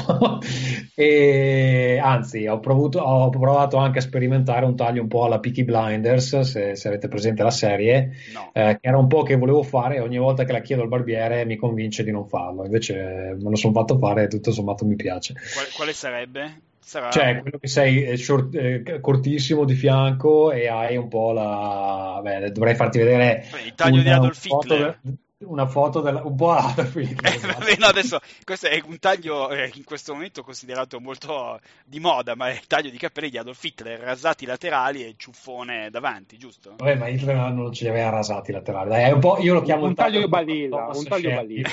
e 0.97 2.01
anzi, 2.03 2.47
ho, 2.47 2.61
provato, 2.61 3.01
ho, 3.01 3.29
provato, 3.29 3.77
anche 3.77 3.99
a 3.99 4.03
sperimentare 4.03 4.65
un 4.65 4.75
taglio 4.75 5.03
un 5.03 5.09
po' 5.09 5.25
alla 5.25 5.39
Peaky 5.39 5.65
Blinders, 5.65 6.41
se, 6.41 6.77
se 6.77 6.89
avete 6.89 7.09
presente 7.09 7.43
la 7.43 7.51
serie, 7.51 8.13
no. 8.33 8.51
eh, 8.53 8.79
che 8.81 8.89
era 8.89 8.99
un 8.99 9.07
po' 9.07 9.23
che 9.23 9.37
volevo 9.37 9.63
fare 9.63 9.97
e 9.97 10.01
ogni 10.01 10.19
volta 10.19 10.45
che 10.45 10.53
la 10.53 10.61
chiedo 10.61 10.83
al 10.83 10.89
barbiere 10.89 11.45
mi 11.45 11.57
convince 11.57 12.05
di 12.05 12.11
non 12.11 12.27
farlo. 12.27 12.65
Invece 12.65 13.37
me 13.39 13.51
lo 13.51 13.57
sono 13.57 13.73
fatto 13.73 13.99
fare 13.99 14.25
e 14.25 14.29
tutto 14.29 14.53
sommato 14.53 14.85
mi 14.85 14.97
piace. 14.97 15.35
Quale, 15.53 15.69
quale 15.75 15.93
sarebbe? 15.93 16.61
Sarà... 16.79 17.11
Cioè, 17.11 17.41
quello 17.41 17.59
che 17.59 17.67
sei 17.67 18.05
eh, 18.05 18.17
short, 18.17 18.55
eh, 18.55 19.01
cortissimo 19.01 19.65
di 19.65 19.75
fianco 19.75 20.53
e 20.53 20.69
hai 20.69 20.97
un 20.97 21.09
po' 21.09 21.33
la... 21.33 22.21
Beh, 22.23 22.53
dovrei 22.53 22.75
farti 22.75 22.99
vedere... 22.99 23.45
Il 23.65 23.75
taglio 23.75 24.03
di 24.03 24.11
Adolf 24.11 24.45
Hitler. 24.45 24.99
De 25.01 25.13
una 25.47 25.67
foto 25.67 26.01
della, 26.01 26.23
un 26.25 26.35
po' 26.37 26.53
Adolf 26.53 26.95
Hitler. 26.97 27.69
Eh, 27.69 27.77
no, 27.79 27.87
adesso 27.87 28.21
questo 28.45 28.69
è 28.69 28.83
un 28.85 28.99
taglio 28.99 29.51
eh, 29.51 29.71
in 29.75 29.85
questo 29.85 30.13
momento 30.13 30.43
considerato 30.43 31.01
molto 31.01 31.61
di 31.85 32.01
moda, 32.01 32.35
ma 32.35 32.49
è 32.49 32.55
il 32.55 32.67
taglio 32.67 32.91
di 32.91 32.99
capelli 32.99 33.31
di 33.31 33.39
Adolf 33.39 33.63
Hitler, 33.63 34.01
rasati 34.01 34.47
laterali 34.47 35.05
e 35.05 35.15
ciuffone 35.17 35.91
davanti, 35.91 36.37
giusto? 36.37 36.75
Vabbè, 36.77 36.97
ma 36.97 37.09
Hitler 37.09 37.53
non 37.53 37.73
ce 37.73 37.85
li 37.85 37.91
aveva 37.91 38.11
rasati 38.11 38.53
laterali. 38.53 38.89
Dai, 38.89 39.05
è 39.05 39.13
un 39.13 39.21
po', 39.21 39.39
io 39.41 39.55
lo 39.55 39.63
chiamo 39.63 39.83
un, 39.83 39.89
un 39.89 39.95
taglio, 39.95 40.29
taglio 40.29 40.29
balilla, 40.29 40.91
un 40.93 41.05
taglio 41.05 41.35
balilla. 41.35 41.69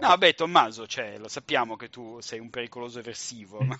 no, 0.00 0.08
vabbè, 0.08 0.34
Tommaso, 0.34 0.86
cioè, 0.86 1.16
lo 1.18 1.28
sappiamo 1.28 1.76
che 1.76 1.88
tu 1.88 2.18
sei 2.20 2.38
un 2.38 2.50
pericoloso 2.50 2.98
eversivo. 2.98 3.58
no, 3.64 3.74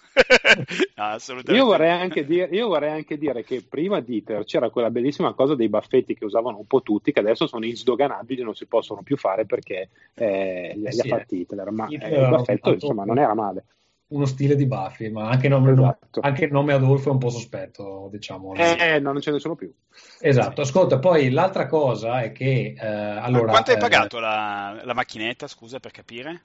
assolutamente. 0.94 1.52
Io 1.52 1.64
vorrei, 1.64 1.90
anche 1.90 2.24
dire, 2.24 2.48
io 2.50 2.68
vorrei 2.68 2.90
anche 2.90 3.18
dire 3.18 3.44
che 3.44 3.62
prima 3.62 4.00
di 4.00 4.16
Hitler 4.16 4.44
c'era 4.44 4.70
quella 4.70 4.90
bellissima 4.90 5.32
cosa 5.32 5.54
dei 5.54 5.68
baffetti 5.68 6.14
che 6.14 6.24
usavano 6.24 6.58
un 6.58 6.66
po' 6.66 6.82
tutti, 6.82 7.12
che 7.12 7.20
adesso 7.20 7.46
sono 7.46 7.64
insdoganabili, 7.64 8.42
non 8.42 8.54
si 8.54 8.66
possono 8.70 9.02
più 9.02 9.18
fare 9.18 9.44
perché 9.44 9.90
eh, 10.14 10.72
li, 10.74 10.84
eh 10.84 10.92
sì, 10.92 11.00
ha 11.10 11.16
fatti 11.18 11.40
Hitler, 11.40 11.70
ma 11.70 11.86
Hitler 11.90 12.12
eh, 12.12 12.22
il 12.22 12.30
baffetto 12.30 12.72
insomma 12.72 13.04
non 13.04 13.18
era 13.18 13.34
male. 13.34 13.64
Uno 14.10 14.24
stile 14.24 14.56
di 14.56 14.66
Buffy, 14.66 15.08
ma 15.10 15.28
anche 15.28 15.46
il 15.46 15.52
nome, 15.52 15.70
esatto. 15.70 16.20
anche 16.20 16.46
il 16.46 16.50
nome 16.50 16.72
Adolfo 16.72 17.10
è 17.10 17.12
un 17.12 17.18
po' 17.18 17.28
sospetto, 17.28 18.08
diciamo. 18.10 18.54
Eh, 18.54 18.98
no, 18.98 19.12
non 19.12 19.20
ce 19.20 19.30
ne 19.30 19.38
sono 19.38 19.54
più. 19.54 19.72
Esatto, 20.18 20.62
ascolta, 20.62 20.98
poi 20.98 21.30
l'altra 21.30 21.66
cosa 21.66 22.20
è 22.20 22.32
che... 22.32 22.74
Eh, 22.76 22.86
allora, 22.86 23.44
ma 23.44 23.50
quanto 23.50 23.70
hai 23.70 23.76
eh, 23.76 23.80
pagato 23.80 24.18
la, 24.18 24.80
la 24.82 24.94
macchinetta, 24.94 25.46
scusa, 25.46 25.78
per 25.78 25.92
capire? 25.92 26.42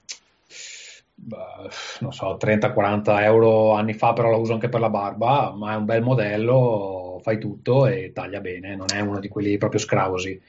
non 2.00 2.12
so, 2.12 2.36
30-40 2.38 3.22
euro 3.22 3.72
anni 3.72 3.94
fa, 3.94 4.12
però 4.12 4.30
la 4.30 4.36
uso 4.36 4.52
anche 4.52 4.68
per 4.68 4.80
la 4.80 4.90
barba, 4.90 5.52
ma 5.56 5.72
è 5.72 5.76
un 5.76 5.86
bel 5.86 6.02
modello 6.02 7.20
fai 7.22 7.38
tutto 7.38 7.86
e 7.86 8.12
taglia 8.12 8.40
bene, 8.40 8.76
non 8.76 8.86
è 8.92 9.00
uno 9.00 9.18
di 9.18 9.28
quelli 9.28 9.56
proprio 9.56 9.80
scrausi. 9.80 10.40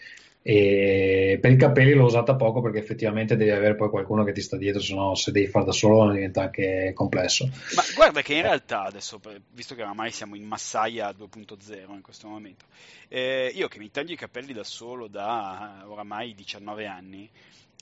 E 0.49 1.39
per 1.41 1.51
i 1.51 1.57
capelli 1.57 1.91
l'ho 1.91 2.05
usata 2.05 2.37
poco 2.37 2.61
perché 2.61 2.79
effettivamente 2.79 3.35
devi 3.35 3.49
avere 3.49 3.75
poi 3.75 3.89
qualcuno 3.89 4.23
che 4.23 4.31
ti 4.31 4.39
sta 4.39 4.55
dietro, 4.55 4.79
se 4.79 4.95
no 4.95 5.13
se 5.13 5.33
devi 5.33 5.47
fare 5.47 5.65
da 5.65 5.73
solo 5.73 6.09
diventa 6.09 6.43
anche 6.43 6.93
complesso. 6.93 7.49
Ma 7.75 7.83
guarda 7.93 8.21
che 8.21 8.35
in 8.35 8.43
realtà 8.43 8.83
adesso, 8.83 9.19
visto 9.51 9.75
che 9.75 9.81
oramai 9.81 10.09
siamo 10.11 10.35
in 10.35 10.45
Massaia 10.45 11.09
2.0 11.09 11.91
in 11.93 12.01
questo 12.01 12.29
momento, 12.29 12.63
eh, 13.09 13.51
io 13.53 13.67
che 13.67 13.77
mi 13.77 13.91
taglio 13.91 14.13
i 14.13 14.15
capelli 14.15 14.53
da 14.53 14.63
solo 14.63 15.07
da 15.09 15.83
oramai 15.85 16.33
19 16.33 16.85
anni, 16.85 17.29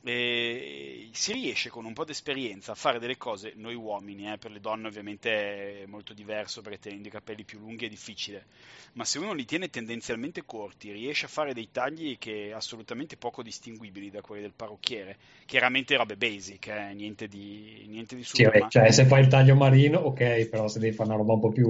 e 0.07 1.09
si 1.13 1.33
riesce 1.33 1.69
con 1.71 1.83
un 1.83 1.93
po' 1.93 2.05
di 2.05 2.11
esperienza 2.11 2.73
a 2.73 2.75
fare 2.75 2.99
delle 2.99 3.17
cose, 3.17 3.53
noi 3.55 3.73
uomini, 3.73 4.31
eh, 4.31 4.37
per 4.37 4.51
le 4.51 4.59
donne 4.59 4.87
ovviamente 4.87 5.81
è 5.81 5.85
molto 5.87 6.13
diverso 6.13 6.61
perché 6.61 6.77
tenendo 6.77 7.07
i 7.07 7.11
capelli 7.11 7.43
più 7.43 7.57
lunghi 7.57 7.87
è 7.87 7.89
difficile, 7.89 8.45
ma 8.93 9.03
se 9.03 9.17
uno 9.17 9.33
li 9.33 9.45
tiene 9.45 9.71
tendenzialmente 9.71 10.45
corti 10.45 10.91
riesce 10.91 11.25
a 11.25 11.29
fare 11.29 11.55
dei 11.55 11.69
tagli 11.71 12.19
che 12.19 12.53
assolutamente 12.53 13.17
poco 13.17 13.41
distinguibili 13.41 14.11
da 14.11 14.21
quelli 14.21 14.43
del 14.43 14.53
parrucchiere, 14.55 15.17
chiaramente 15.45 15.97
robe 15.97 16.17
basic, 16.17 16.67
eh, 16.67 16.93
niente 16.93 17.27
di, 17.27 17.85
niente 17.87 18.15
di 18.15 18.23
super. 18.23 18.61
Sì, 18.61 18.69
cioè 18.69 18.91
se 18.91 19.05
fai 19.05 19.21
il 19.21 19.27
taglio 19.27 19.55
marino 19.55 19.97
ok, 19.97 20.45
però 20.45 20.67
se 20.67 20.77
devi 20.77 20.95
fare 20.95 21.09
una 21.09 21.17
roba 21.17 21.33
un 21.33 21.39
po' 21.39 21.51
più... 21.51 21.67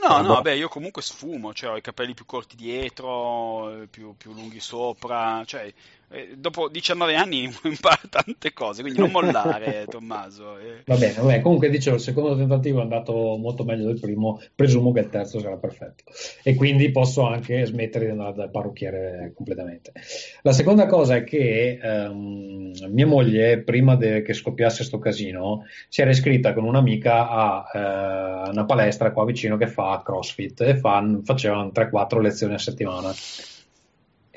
No, 0.00 0.20
no, 0.20 0.34
vabbè, 0.34 0.52
io 0.52 0.68
comunque 0.68 1.02
sfumo, 1.02 1.52
cioè 1.52 1.70
ho 1.70 1.76
i 1.76 1.82
capelli 1.82 2.14
più 2.14 2.24
corti 2.24 2.54
dietro, 2.54 3.84
più, 3.90 4.14
più 4.16 4.32
lunghi 4.32 4.60
sopra, 4.60 5.42
cioè 5.44 5.72
eh, 6.10 6.34
dopo 6.36 6.68
19 6.68 7.14
anni 7.14 7.42
impara 7.64 8.00
tante 8.08 8.52
cose, 8.52 8.82
quindi 8.82 9.00
non 9.00 9.10
mollare, 9.10 9.86
Tommaso. 9.90 10.58
Eh. 10.58 10.82
Va 10.84 10.96
bene, 10.96 11.14
vabbè, 11.14 11.40
comunque 11.40 11.70
dicevo, 11.70 11.96
il 11.96 12.02
secondo 12.02 12.36
tentativo 12.36 12.78
è 12.78 12.82
andato 12.82 13.12
molto 13.36 13.64
meglio 13.64 13.86
del 13.86 13.98
primo, 13.98 14.40
presumo 14.54 14.92
che 14.92 15.00
il 15.00 15.08
terzo 15.08 15.40
sarà 15.40 15.56
perfetto. 15.56 16.04
E 16.42 16.54
quindi 16.54 16.90
posso 16.90 17.26
anche 17.26 17.64
smettere 17.66 18.06
di 18.06 18.10
andare 18.12 18.34
dal 18.34 18.50
parrucchiere 18.50 19.32
completamente. 19.34 19.92
La 20.42 20.52
seconda 20.52 20.86
cosa 20.86 21.16
è 21.16 21.24
che 21.24 21.78
um, 21.82 22.72
mia 22.88 23.06
moglie, 23.06 23.62
prima 23.62 23.96
de- 23.96 24.22
che 24.22 24.34
scoppiasse 24.34 24.78
questo 24.78 24.98
casino, 24.98 25.64
si 25.88 26.00
era 26.00 26.10
iscritta 26.10 26.52
con 26.52 26.64
un'amica 26.64 27.28
a 27.28 28.44
uh, 28.46 28.50
una 28.50 28.64
palestra 28.64 29.12
qua 29.12 29.24
vicino 29.24 29.56
che 29.56 29.66
fa 29.66 30.02
CrossFit 30.04 30.60
e 30.62 30.76
fa, 30.76 31.02
facevano 31.24 31.70
3-4 31.74 32.20
lezioni 32.20 32.54
a 32.54 32.58
settimana 32.58 33.12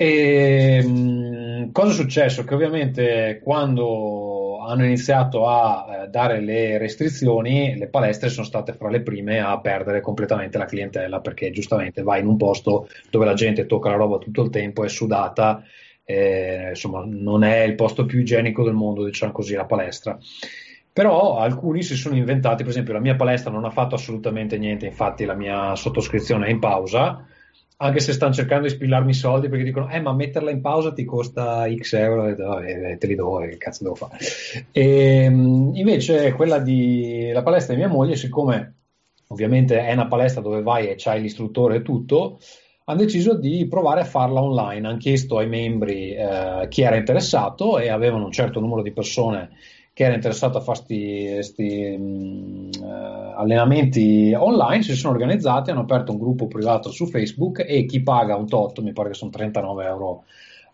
e, 0.00 0.80
mh, 0.80 1.72
cosa 1.72 1.90
è 1.90 1.94
successo? 1.94 2.44
Che 2.44 2.54
ovviamente 2.54 3.40
quando 3.42 4.60
hanno 4.60 4.84
iniziato 4.84 5.48
a 5.48 6.04
eh, 6.04 6.06
dare 6.06 6.40
le 6.40 6.78
restrizioni, 6.78 7.76
le 7.76 7.88
palestre 7.88 8.28
sono 8.28 8.46
state 8.46 8.74
fra 8.74 8.90
le 8.90 9.02
prime 9.02 9.40
a 9.40 9.58
perdere 9.58 10.00
completamente 10.00 10.56
la 10.56 10.66
clientela 10.66 11.20
perché 11.20 11.50
giustamente 11.50 12.02
vai 12.02 12.20
in 12.20 12.28
un 12.28 12.36
posto 12.36 12.88
dove 13.10 13.24
la 13.24 13.34
gente 13.34 13.66
tocca 13.66 13.90
la 13.90 13.96
roba 13.96 14.18
tutto 14.18 14.42
il 14.42 14.50
tempo, 14.50 14.84
è 14.84 14.88
sudata, 14.88 15.64
eh, 16.04 16.68
insomma 16.68 17.02
non 17.04 17.42
è 17.42 17.62
il 17.62 17.74
posto 17.74 18.06
più 18.06 18.20
igienico 18.20 18.62
del 18.62 18.74
mondo, 18.74 19.04
diciamo 19.04 19.32
così, 19.32 19.54
la 19.54 19.64
palestra. 19.64 20.16
Però 20.92 21.38
alcuni 21.38 21.82
si 21.82 21.96
sono 21.96 22.14
inventati, 22.14 22.62
per 22.62 22.70
esempio 22.70 22.92
la 22.92 23.00
mia 23.00 23.16
palestra 23.16 23.50
non 23.50 23.64
ha 23.64 23.70
fatto 23.70 23.96
assolutamente 23.96 24.58
niente, 24.58 24.86
infatti 24.86 25.24
la 25.24 25.34
mia 25.34 25.74
sottoscrizione 25.74 26.46
è 26.46 26.50
in 26.50 26.60
pausa 26.60 27.26
anche 27.80 28.00
se 28.00 28.12
stanno 28.12 28.32
cercando 28.32 28.66
di 28.66 28.74
spillarmi 28.74 29.10
i 29.10 29.14
soldi 29.14 29.48
perché 29.48 29.64
dicono 29.64 29.88
eh 29.88 30.00
ma 30.00 30.12
metterla 30.12 30.50
in 30.50 30.60
pausa 30.60 30.92
ti 30.92 31.04
costa 31.04 31.64
x 31.72 31.92
euro 31.92 32.26
e 32.26 32.34
vabbè, 32.34 32.98
te 32.98 33.06
li 33.06 33.14
do 33.14 33.38
che 33.38 33.56
cazzo 33.56 33.84
devo 33.84 33.94
fare? 33.94 34.18
E, 34.72 35.24
ehm, 35.24 35.70
invece 35.74 36.32
quella 36.32 36.58
di 36.58 37.30
la 37.32 37.42
palestra 37.42 37.74
di 37.74 37.80
mia 37.80 37.88
moglie 37.88 38.16
siccome 38.16 38.74
ovviamente 39.28 39.78
è 39.78 39.92
una 39.92 40.08
palestra 40.08 40.40
dove 40.40 40.62
vai 40.62 40.88
e 40.88 40.94
c'hai 40.96 41.20
l'istruttore 41.20 41.76
e 41.76 41.82
tutto 41.82 42.38
hanno 42.88 43.00
deciso 43.00 43.34
di 43.34 43.66
provare 43.68 44.00
a 44.00 44.04
farla 44.04 44.40
online. 44.40 44.88
Hanno 44.88 44.96
chiesto 44.96 45.36
ai 45.36 45.46
membri 45.46 46.14
eh, 46.14 46.66
chi 46.70 46.80
era 46.80 46.96
interessato 46.96 47.78
e 47.78 47.90
avevano 47.90 48.24
un 48.24 48.32
certo 48.32 48.60
numero 48.60 48.80
di 48.80 48.92
persone 48.92 49.50
che 49.98 50.04
era 50.04 50.14
interessato 50.14 50.58
a 50.58 50.60
fare 50.60 50.84
questi 50.86 51.96
uh, 51.98 52.70
eh, 52.72 53.32
allenamenti 53.34 54.32
online, 54.32 54.84
si 54.84 54.94
sono 54.94 55.12
organizzati, 55.12 55.72
hanno 55.72 55.80
aperto 55.80 56.12
un 56.12 56.18
gruppo 56.18 56.46
privato 56.46 56.92
su 56.92 57.06
Facebook 57.06 57.64
e 57.66 57.84
chi 57.84 58.00
paga 58.00 58.36
un 58.36 58.46
tot, 58.46 58.78
mi 58.78 58.92
pare 58.92 59.08
che 59.08 59.16
sono 59.16 59.32
39 59.32 59.84
euro 59.84 60.22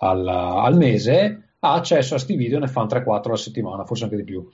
al, 0.01 0.29
al 0.29 0.77
mese, 0.77 1.55
ha 1.59 1.73
accesso 1.73 2.13
a 2.13 2.17
questi 2.19 2.37
video, 2.37 2.59
ne 2.59 2.67
fanno 2.67 2.89
3-4 2.89 3.23
alla 3.25 3.37
settimana, 3.37 3.87
forse 3.87 4.05
anche 4.05 4.17
di 4.17 4.25
più. 4.25 4.47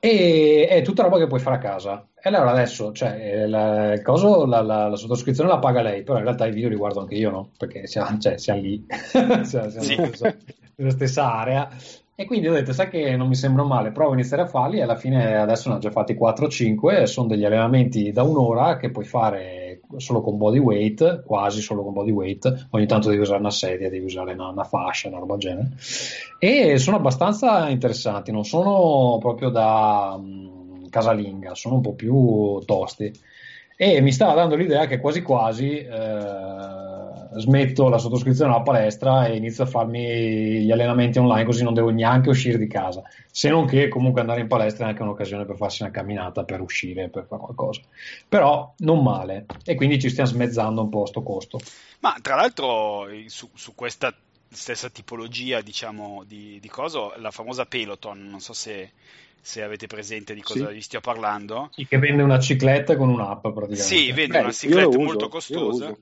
E 0.00 0.66
è 0.68 0.82
tutta 0.82 1.04
roba 1.04 1.18
che 1.18 1.28
puoi 1.28 1.38
fare 1.38 1.54
a 1.54 1.60
casa. 1.60 2.04
E 2.20 2.28
allora 2.30 2.50
adesso, 2.50 2.90
cioè, 2.90 3.46
la, 3.46 3.92
il 3.92 4.02
coso, 4.02 4.44
la, 4.44 4.60
la, 4.60 4.88
la, 4.88 4.96
sottoscrizione 4.96 5.48
la 5.48 5.60
paga 5.60 5.82
lei, 5.82 6.02
però 6.02 6.18
in 6.18 6.24
realtà 6.24 6.46
i 6.46 6.52
video 6.52 6.68
li 6.68 6.74
guardo 6.74 6.98
anche 6.98 7.14
io, 7.14 7.30
no? 7.30 7.50
Perché 7.56 7.86
siamo, 7.86 8.18
cioè, 8.18 8.38
siamo 8.38 8.60
lì, 8.60 8.84
siamo, 8.90 9.44
siamo 9.44 9.70
sì. 9.70 10.63
Nella 10.76 10.90
stessa 10.90 11.32
area. 11.32 11.68
E 12.16 12.26
quindi 12.26 12.46
ho 12.46 12.52
detto, 12.52 12.72
sai 12.72 12.88
che 12.88 13.16
non 13.16 13.26
mi 13.26 13.34
sembra 13.34 13.64
male, 13.64 13.90
provo 13.90 14.10
a 14.10 14.14
iniziare 14.14 14.44
a 14.44 14.46
farli 14.46 14.78
e 14.78 14.82
alla 14.82 14.94
fine 14.94 15.36
adesso 15.36 15.68
ne 15.68 15.74
ho 15.74 15.78
già 15.78 15.90
fatti 15.90 16.14
4-5, 16.14 17.04
sono 17.04 17.26
degli 17.26 17.44
allenamenti 17.44 18.12
da 18.12 18.22
un'ora 18.22 18.76
che 18.76 18.92
puoi 18.92 19.04
fare 19.04 19.80
solo 19.96 20.20
con 20.20 20.36
body 20.36 20.58
weight, 20.58 21.24
quasi 21.24 21.60
solo 21.60 21.82
con 21.82 21.92
body 21.92 22.12
weight, 22.12 22.68
ogni 22.70 22.86
tanto 22.86 23.08
devi 23.08 23.20
usare 23.20 23.40
una 23.40 23.50
sedia, 23.50 23.90
devi 23.90 24.04
usare 24.04 24.32
una, 24.34 24.48
una 24.48 24.62
fascia, 24.62 25.08
una 25.08 25.18
roba 25.18 25.36
del 25.36 25.40
genere, 25.40 25.70
e 26.38 26.78
sono 26.78 26.96
abbastanza 26.96 27.68
interessanti, 27.68 28.30
non 28.30 28.44
sono 28.44 29.18
proprio 29.18 29.50
da 29.50 30.14
um, 30.16 30.88
casalinga, 30.88 31.56
sono 31.56 31.76
un 31.76 31.80
po' 31.80 31.94
più 31.94 32.60
tosti 32.64 33.12
e 33.76 34.00
mi 34.00 34.12
stava 34.12 34.34
dando 34.34 34.54
l'idea 34.54 34.86
che 34.86 35.00
quasi 35.00 35.22
quasi 35.22 35.78
eh, 35.78 37.40
smetto 37.40 37.88
la 37.88 37.98
sottoscrizione 37.98 38.52
alla 38.52 38.62
palestra 38.62 39.26
e 39.26 39.36
inizio 39.36 39.64
a 39.64 39.66
farmi 39.66 40.62
gli 40.62 40.70
allenamenti 40.70 41.18
online 41.18 41.44
così 41.44 41.64
non 41.64 41.74
devo 41.74 41.90
neanche 41.90 42.28
uscire 42.28 42.58
di 42.58 42.68
casa. 42.68 43.02
Se 43.30 43.48
non 43.48 43.66
che 43.66 43.88
comunque 43.88 44.20
andare 44.20 44.40
in 44.40 44.48
palestra 44.48 44.86
è 44.86 44.88
anche 44.90 45.02
un'occasione 45.02 45.44
per 45.44 45.56
farsi 45.56 45.82
una 45.82 45.90
camminata 45.90 46.44
per 46.44 46.60
uscire 46.60 47.08
per 47.08 47.26
fare 47.26 47.42
qualcosa. 47.42 47.80
Però 48.28 48.72
non 48.78 49.02
male. 49.02 49.46
E 49.64 49.74
quindi 49.74 49.98
ci 50.00 50.08
stiamo 50.08 50.28
smezzando 50.28 50.82
un 50.82 50.88
po' 50.88 51.06
sto 51.06 51.22
costo. 51.22 51.58
Ma 52.00 52.16
tra 52.22 52.36
l'altro 52.36 53.08
su, 53.26 53.48
su 53.54 53.74
questa 53.74 54.14
stessa 54.48 54.88
tipologia 54.88 55.60
diciamo 55.60 56.22
di, 56.24 56.58
di 56.60 56.68
coso 56.68 57.12
la 57.16 57.32
famosa 57.32 57.66
Peloton 57.66 58.28
non 58.28 58.38
so 58.38 58.52
se 58.52 58.92
se 59.44 59.62
avete 59.62 59.86
presente 59.86 60.32
di 60.32 60.40
cosa 60.40 60.68
sì. 60.68 60.72
vi 60.72 60.80
stiamo 60.80 61.04
parlando. 61.04 61.68
Sì, 61.72 61.86
che 61.86 61.98
vende 61.98 62.22
una 62.22 62.38
cicletta 62.38 62.96
con 62.96 63.10
un'app 63.10 63.42
praticamente. 63.42 63.82
Sì, 63.82 64.10
vende 64.10 64.38
Beh, 64.38 64.40
una 64.40 64.52
cicletta 64.52 64.98
molto 64.98 65.28
costosa. 65.28 65.94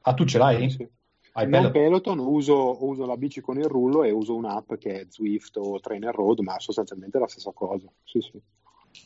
Ah, 0.00 0.14
tu 0.14 0.24
ce 0.24 0.38
l'hai? 0.38 0.68
Sì. 0.68 0.88
Hai 1.34 1.48
non 1.48 1.70
Peloton, 1.70 2.18
uso, 2.18 2.84
uso, 2.84 3.06
la 3.06 3.16
bici 3.16 3.40
con 3.40 3.56
il 3.56 3.66
rullo 3.66 4.02
e 4.02 4.10
uso 4.10 4.34
un'app 4.34 4.74
che 4.74 5.00
è 5.00 5.06
Zwift 5.08 5.58
o 5.58 5.78
Trainer 5.78 6.12
Road, 6.12 6.40
ma 6.40 6.58
sostanzialmente 6.58 7.18
è 7.18 7.20
la 7.20 7.28
stessa 7.28 7.52
cosa. 7.52 7.86
Sì, 8.02 8.20
sì. 8.20 8.40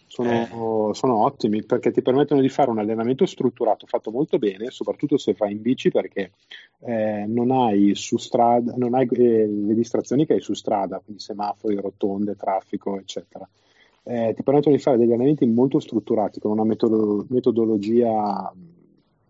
Sono, 0.07 0.91
eh. 0.91 0.95
sono, 0.95 1.23
ottimi 1.23 1.63
perché 1.63 1.93
ti 1.93 2.01
permettono 2.01 2.41
di 2.41 2.49
fare 2.49 2.71
un 2.71 2.79
allenamento 2.79 3.27
strutturato 3.27 3.87
fatto 3.87 4.11
molto 4.11 4.39
bene, 4.39 4.71
soprattutto 4.71 5.19
se 5.19 5.35
fai 5.35 5.53
in 5.53 5.61
bici 5.61 5.91
perché 5.91 6.33
eh, 6.81 7.27
non 7.29 7.51
hai 7.51 7.95
su 7.95 8.17
strada, 8.17 8.73
non 8.75 8.95
hai 8.95 9.07
eh, 9.07 9.47
le 9.47 9.75
distrazioni 9.75 10.25
che 10.25 10.33
hai 10.33 10.41
su 10.41 10.55
strada, 10.55 10.99
quindi 11.05 11.21
semafori, 11.21 11.77
rotonde, 11.77 12.37
traffico, 12.37 12.99
eccetera 12.99 13.47
eh, 14.09 14.35
ti 14.37 14.43
permettono 14.45 14.77
di 14.77 14.81
fare 14.81 14.97
degli 14.99 15.09
allenamenti 15.09 15.45
molto 15.47 15.81
strutturati 15.81 16.39
con 16.39 16.53
una 16.53 16.65
metodo- 16.65 17.27
metodologia 17.29 18.53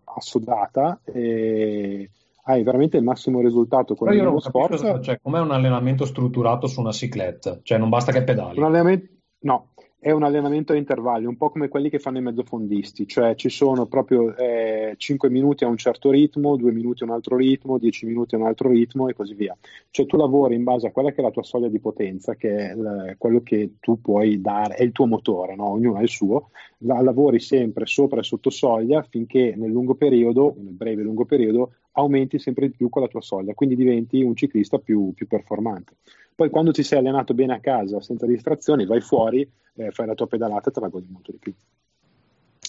assodata 0.03 1.01
e 1.03 2.09
hai 2.43 2.63
veramente 2.63 2.97
il 2.97 3.03
massimo 3.03 3.41
risultato 3.41 3.95
con 3.95 4.07
Però 4.07 4.29
non 4.29 4.39
sport. 4.39 4.99
Cioè, 4.99 5.19
com'è 5.19 5.39
un 5.39 5.51
allenamento 5.51 6.05
strutturato 6.05 6.67
su 6.67 6.79
una 6.79 6.91
cicletta? 6.91 7.59
Cioè 7.63 7.79
non 7.79 7.89
basta 7.89 8.11
che 8.11 8.23
pedali. 8.23 8.59
Un 8.59 8.65
allenamento... 8.65 9.07
No, 9.39 9.69
è 9.99 10.11
un 10.11 10.23
allenamento 10.23 10.73
a 10.73 10.75
intervalli, 10.75 11.25
un 11.25 11.37
po' 11.37 11.49
come 11.49 11.67
quelli 11.69 11.89
che 11.89 11.99
fanno 11.99 12.19
i 12.19 12.21
mezzofondisti, 12.21 13.07
cioè 13.07 13.35
ci 13.35 13.49
sono 13.49 13.87
proprio 13.87 14.35
eh, 14.35 14.93
5 14.95 15.29
minuti 15.29 15.63
a 15.63 15.67
un 15.67 15.77
certo 15.77 16.11
ritmo, 16.11 16.55
2 16.55 16.71
minuti 16.71 17.03
a 17.03 17.07
un 17.07 17.11
altro 17.13 17.35
ritmo, 17.35 17.77
10 17.79 18.05
minuti 18.05 18.35
a 18.35 18.37
un 18.37 18.45
altro 18.45 18.69
ritmo 18.69 19.07
e 19.09 19.13
così 19.13 19.33
via. 19.33 19.57
Cioè 19.89 20.05
tu 20.05 20.15
lavori 20.15 20.55
in 20.55 20.63
base 20.63 20.87
a 20.87 20.91
quella 20.91 21.11
che 21.11 21.17
è 21.21 21.23
la 21.23 21.31
tua 21.31 21.43
soglia 21.43 21.67
di 21.67 21.79
potenza, 21.79 22.35
che 22.35 22.55
è 22.69 22.75
l- 22.75 23.15
quello 23.17 23.41
che 23.41 23.73
tu 23.79 23.99
puoi 23.99 24.39
dare, 24.39 24.75
è 24.75 24.83
il 24.83 24.91
tuo 24.91 25.07
motore, 25.07 25.55
no? 25.55 25.69
ognuno 25.71 25.97
ha 25.97 26.01
il 26.03 26.09
suo, 26.09 26.51
la- 26.79 27.01
lavori 27.01 27.39
sempre 27.39 27.85
sopra 27.85 28.19
e 28.19 28.23
sotto 28.23 28.49
soglia 28.49 29.01
finché 29.03 29.55
nel 29.55 29.71
lungo 29.71 29.95
periodo, 29.95 30.55
nel 30.57 30.73
breve 30.73 31.01
e 31.01 31.03
lungo 31.05 31.25
periodo, 31.25 31.73
aumenti 31.97 32.39
sempre 32.39 32.67
di 32.67 32.75
più 32.75 32.89
con 32.89 33.01
la 33.01 33.07
tua 33.07 33.21
soglia, 33.21 33.53
quindi 33.53 33.75
diventi 33.75 34.21
un 34.21 34.35
ciclista 34.35 34.77
più, 34.77 35.13
più 35.13 35.27
performante. 35.27 35.95
Poi 36.35 36.49
quando 36.49 36.71
ti 36.71 36.83
sei 36.83 36.99
allenato 36.99 37.33
bene 37.33 37.55
a 37.55 37.59
casa, 37.59 37.99
senza 37.99 38.27
distrazioni, 38.27 38.85
vai 38.85 39.01
fuori, 39.01 39.47
eh, 39.75 39.91
fai 39.91 40.05
la 40.05 40.13
tua 40.13 40.27
pedalata 40.27 40.69
e 40.69 40.73
te 40.73 40.79
la 40.79 40.87
godi 40.87 41.07
molto 41.09 41.31
di 41.31 41.37
più. 41.39 41.53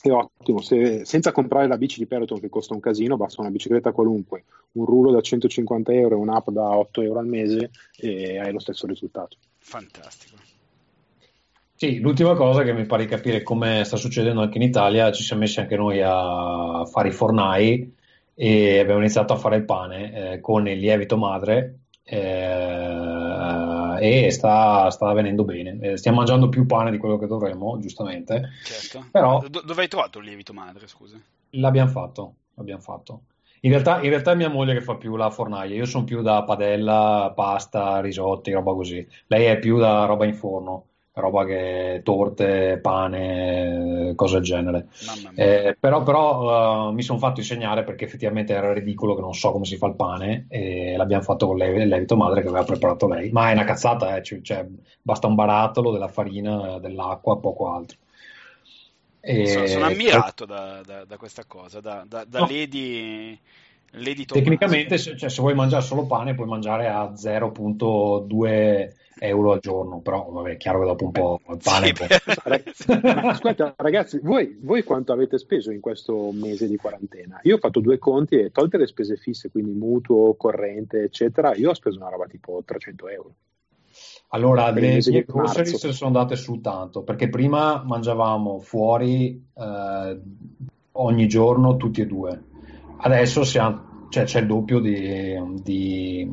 È 0.01 0.11
ottimo, 0.11 0.61
Se, 0.61 1.05
senza 1.05 1.33
comprare 1.33 1.67
la 1.67 1.77
bici 1.77 1.99
di 1.99 2.07
Peloton 2.07 2.41
che 2.41 2.49
costa 2.49 2.73
un 2.73 2.81
casino, 2.81 3.17
basta 3.17 3.43
una 3.43 3.51
bicicletta 3.51 3.93
qualunque, 3.93 4.45
un 4.73 4.87
rullo 4.87 5.11
da 5.11 5.21
150 5.21 5.93
euro 5.93 6.15
e 6.15 6.19
un'app 6.19 6.49
da 6.49 6.79
8 6.79 7.03
euro 7.03 7.19
al 7.19 7.27
mese 7.27 7.71
e 7.97 8.39
hai 8.39 8.53
lo 8.53 8.61
stesso 8.61 8.87
risultato. 8.87 9.37
Fantastico. 9.59 10.37
Sì, 11.75 12.01
l'ultima 12.01 12.35
cosa 12.35 12.63
che 12.63 12.73
mi 12.73 12.87
pare 12.87 13.05
di 13.05 13.11
capire 13.11 13.43
come 13.43 13.85
sta 13.85 13.97
succedendo 13.97 14.41
anche 14.41 14.57
in 14.57 14.65
Italia, 14.65 15.13
ci 15.13 15.23
siamo 15.23 15.43
messi 15.43 15.61
anche 15.61 15.77
noi 15.77 16.01
a 16.03 16.85
fare 16.87 17.09
i 17.09 17.13
fornai 17.13 17.97
e 18.41 18.79
abbiamo 18.79 19.01
iniziato 19.01 19.33
a 19.33 19.37
fare 19.37 19.57
il 19.57 19.65
pane 19.65 20.35
eh, 20.35 20.41
con 20.41 20.69
il 20.69 20.79
lievito 20.79 21.17
madre 21.17 21.81
eh, 22.05 23.97
e 24.01 24.31
sta, 24.31 24.89
sta, 24.91 25.13
venendo 25.13 25.43
bene. 25.43 25.77
Eh, 25.81 25.97
stiamo 25.97 26.19
mangiando 26.19 26.49
più 26.49 26.65
pane 26.65 26.93
di 26.93 26.99
quello 26.99 27.19
che 27.19 27.27
dovremmo, 27.27 27.81
giustamente. 27.81 28.51
Certo. 28.63 29.09
Però, 29.11 29.43
Do- 29.49 29.63
dove 29.63 29.83
hai 29.83 29.89
trovato 29.89 30.21
il 30.21 30.27
lievito 30.27 30.53
madre, 30.53 30.87
scusa? 30.87 31.21
L'abbiamo 31.51 31.91
fatto, 31.91 32.35
l'abbiamo 32.55 32.81
fatto. 32.81 33.23
In 33.63 33.71
realtà, 33.71 34.01
in 34.03 34.11
realtà, 34.11 34.31
è 34.31 34.37
mia 34.37 34.49
moglie 34.49 34.75
che 34.75 34.83
fa 34.83 34.95
più 34.95 35.17
la 35.17 35.31
fornaia, 35.31 35.75
io 35.75 35.85
sono 35.85 36.05
più 36.05 36.23
da 36.23 36.45
padella, 36.45 37.33
pasta, 37.35 38.01
risotti, 38.01 38.53
roba 38.53 38.73
così. 38.73 39.05
Lei 39.27 39.47
è 39.47 39.59
più 39.59 39.79
da 39.79 40.05
roba 40.05 40.27
in 40.27 40.35
forno 40.35 40.88
roba 41.21 41.45
che 41.45 42.01
torte, 42.03 42.79
pane, 42.81 44.13
cose 44.15 44.35
del 44.35 44.45
genere. 44.45 44.89
Eh, 45.35 45.77
però, 45.79 46.03
però 46.03 46.89
uh, 46.89 46.93
mi 46.93 47.03
sono 47.03 47.19
fatto 47.19 47.41
insegnare 47.41 47.85
perché 47.85 48.05
effettivamente 48.05 48.53
era 48.53 48.73
ridicolo 48.73 49.15
che 49.15 49.21
non 49.21 49.35
so 49.35 49.53
come 49.53 49.65
si 49.65 49.77
fa 49.77 49.87
il 49.87 49.95
pane 49.95 50.47
e 50.49 50.97
l'abbiamo 50.97 51.23
fatto 51.23 51.47
con 51.47 51.59
il 51.61 51.89
lievito 51.89 52.17
madre 52.17 52.43
che 52.43 52.49
aveva 52.49 52.65
preparato 52.65 53.07
lei. 53.09 53.31
Ma 53.31 53.51
è 53.51 53.53
una 53.53 53.65
cazzata, 53.65 54.17
eh, 54.17 54.23
cioè, 54.23 54.67
basta 55.03 55.27
un 55.27 55.35
barattolo 55.35 55.91
della 55.91 56.09
farina, 56.09 56.79
dell'acqua, 56.79 57.39
poco 57.39 57.73
altro. 57.73 57.99
E... 59.21 59.47
Sono, 59.47 59.67
sono, 59.67 59.85
ammirato 59.87 60.45
da, 60.45 60.81
da, 60.85 61.05
da, 61.05 61.17
questa 61.17 61.45
cosa, 61.47 61.81
da, 61.81 62.05
da, 62.07 62.25
da 62.25 62.41
no. 62.41 62.47
Lady... 62.47 63.39
Tecnicamente, 63.91 64.99
se, 64.99 65.17
cioè, 65.17 65.31
se 65.31 65.41
vuoi 65.41 65.55
mangiare 65.55 65.83
solo 65.83 66.07
pane, 66.07 66.35
puoi 66.35 66.47
mangiare 66.47 66.89
a 66.89 67.13
0.2 67.13 68.93
euro 69.21 69.53
al 69.53 69.61
giorno, 69.61 70.01
però 70.01 70.29
vabbè, 70.31 70.53
è 70.53 70.57
chiaro 70.57 70.81
che 70.81 70.87
dopo 70.87 71.05
un 71.05 71.11
po' 71.11 71.41
il 71.51 71.59
pane... 71.63 71.95
Sì, 72.73 72.93
Ascolta, 73.03 73.75
ragazzi, 73.77 74.21
voi, 74.23 74.59
voi, 74.61 74.83
quanto 74.85 75.13
avete 75.13 75.39
speso 75.39 75.71
in 75.71 75.81
questo 75.81 76.31
mese 76.33 76.69
di 76.69 76.77
quarantena? 76.77 77.41
Io 77.43 77.57
ho 77.57 77.59
fatto 77.59 77.81
due 77.81 77.99
conti 77.99 78.37
e 78.37 78.51
tolte 78.51 78.77
le 78.77 78.87
spese 78.87 79.17
fisse, 79.17 79.51
quindi 79.51 79.73
mutuo, 79.73 80.35
corrente, 80.35 81.03
eccetera, 81.03 81.55
io 81.55 81.71
ho 81.71 81.75
speso 81.75 81.99
una 81.99 82.11
roba 82.11 82.27
tipo 82.27 82.63
300 82.65 83.09
euro. 83.09 83.35
Allora, 84.29 84.71
le 84.71 84.81
mie 84.81 85.25
groceries 85.25 85.89
sono 85.89 86.19
andate 86.19 86.37
su 86.37 86.61
tanto, 86.61 87.03
perché 87.03 87.29
prima 87.29 87.83
mangiavamo 87.85 88.61
fuori 88.61 89.43
eh, 89.55 90.21
ogni 90.93 91.27
giorno 91.27 91.77
tutti 91.77 92.03
e 92.03 92.07
due. 92.07 92.43
Adesso 93.01 93.45
siamo, 93.45 94.07
cioè, 94.09 94.25
c'è 94.25 94.41
il 94.41 94.47
doppio 94.47 94.81
di, 94.81 95.37
di 95.63 96.29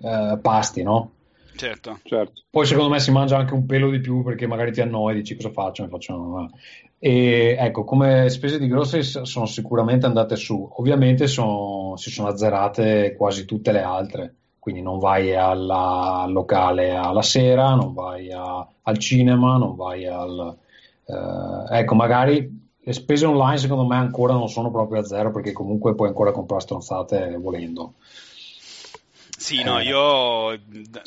uh, 0.00 0.40
pasti, 0.40 0.82
no? 0.82 1.12
Certo. 1.60 1.98
certo. 2.04 2.42
Poi 2.48 2.64
secondo 2.64 2.90
me 2.90 3.00
si 3.00 3.10
mangia 3.10 3.36
anche 3.36 3.52
un 3.52 3.66
pelo 3.66 3.90
di 3.90 4.00
più 4.00 4.22
perché 4.22 4.46
magari 4.46 4.72
ti 4.72 4.80
annoi 4.80 5.12
e 5.12 5.16
dici 5.16 5.36
cosa 5.36 5.50
faccio, 5.50 5.82
mi 5.82 5.90
faccio... 5.90 6.50
E 6.98 7.56
ecco, 7.58 7.84
come 7.84 8.28
spese 8.28 8.58
di 8.58 8.66
groceries 8.66 9.22
sono 9.22 9.46
sicuramente 9.46 10.06
andate 10.06 10.36
su. 10.36 10.68
Ovviamente 10.76 11.26
sono, 11.26 11.96
si 11.96 12.10
sono 12.10 12.28
azzerate 12.28 13.14
quasi 13.16 13.44
tutte 13.46 13.72
le 13.72 13.80
altre, 13.80 14.34
quindi 14.58 14.82
non 14.82 14.98
vai 14.98 15.34
alla, 15.34 16.22
al 16.22 16.32
locale 16.32 16.94
alla 16.94 17.22
sera, 17.22 17.74
non 17.74 17.94
vai 17.94 18.30
a, 18.32 18.66
al 18.82 18.98
cinema, 18.98 19.56
non 19.56 19.76
vai 19.76 20.06
al... 20.06 20.56
Eh, 21.06 21.78
ecco, 21.78 21.94
magari 21.94 22.59
le 22.82 22.92
spese 22.92 23.26
online 23.26 23.58
secondo 23.58 23.86
me 23.86 23.96
ancora 23.96 24.32
non 24.32 24.48
sono 24.48 24.70
proprio 24.70 25.00
a 25.00 25.04
zero 25.04 25.30
perché 25.30 25.52
comunque 25.52 25.94
puoi 25.94 26.08
ancora 26.08 26.32
comprare 26.32 26.62
stronzate 26.62 27.36
volendo. 27.38 27.94
Sì, 29.36 29.62
no, 29.62 29.80
eh. 29.80 29.84
io, 29.84 30.60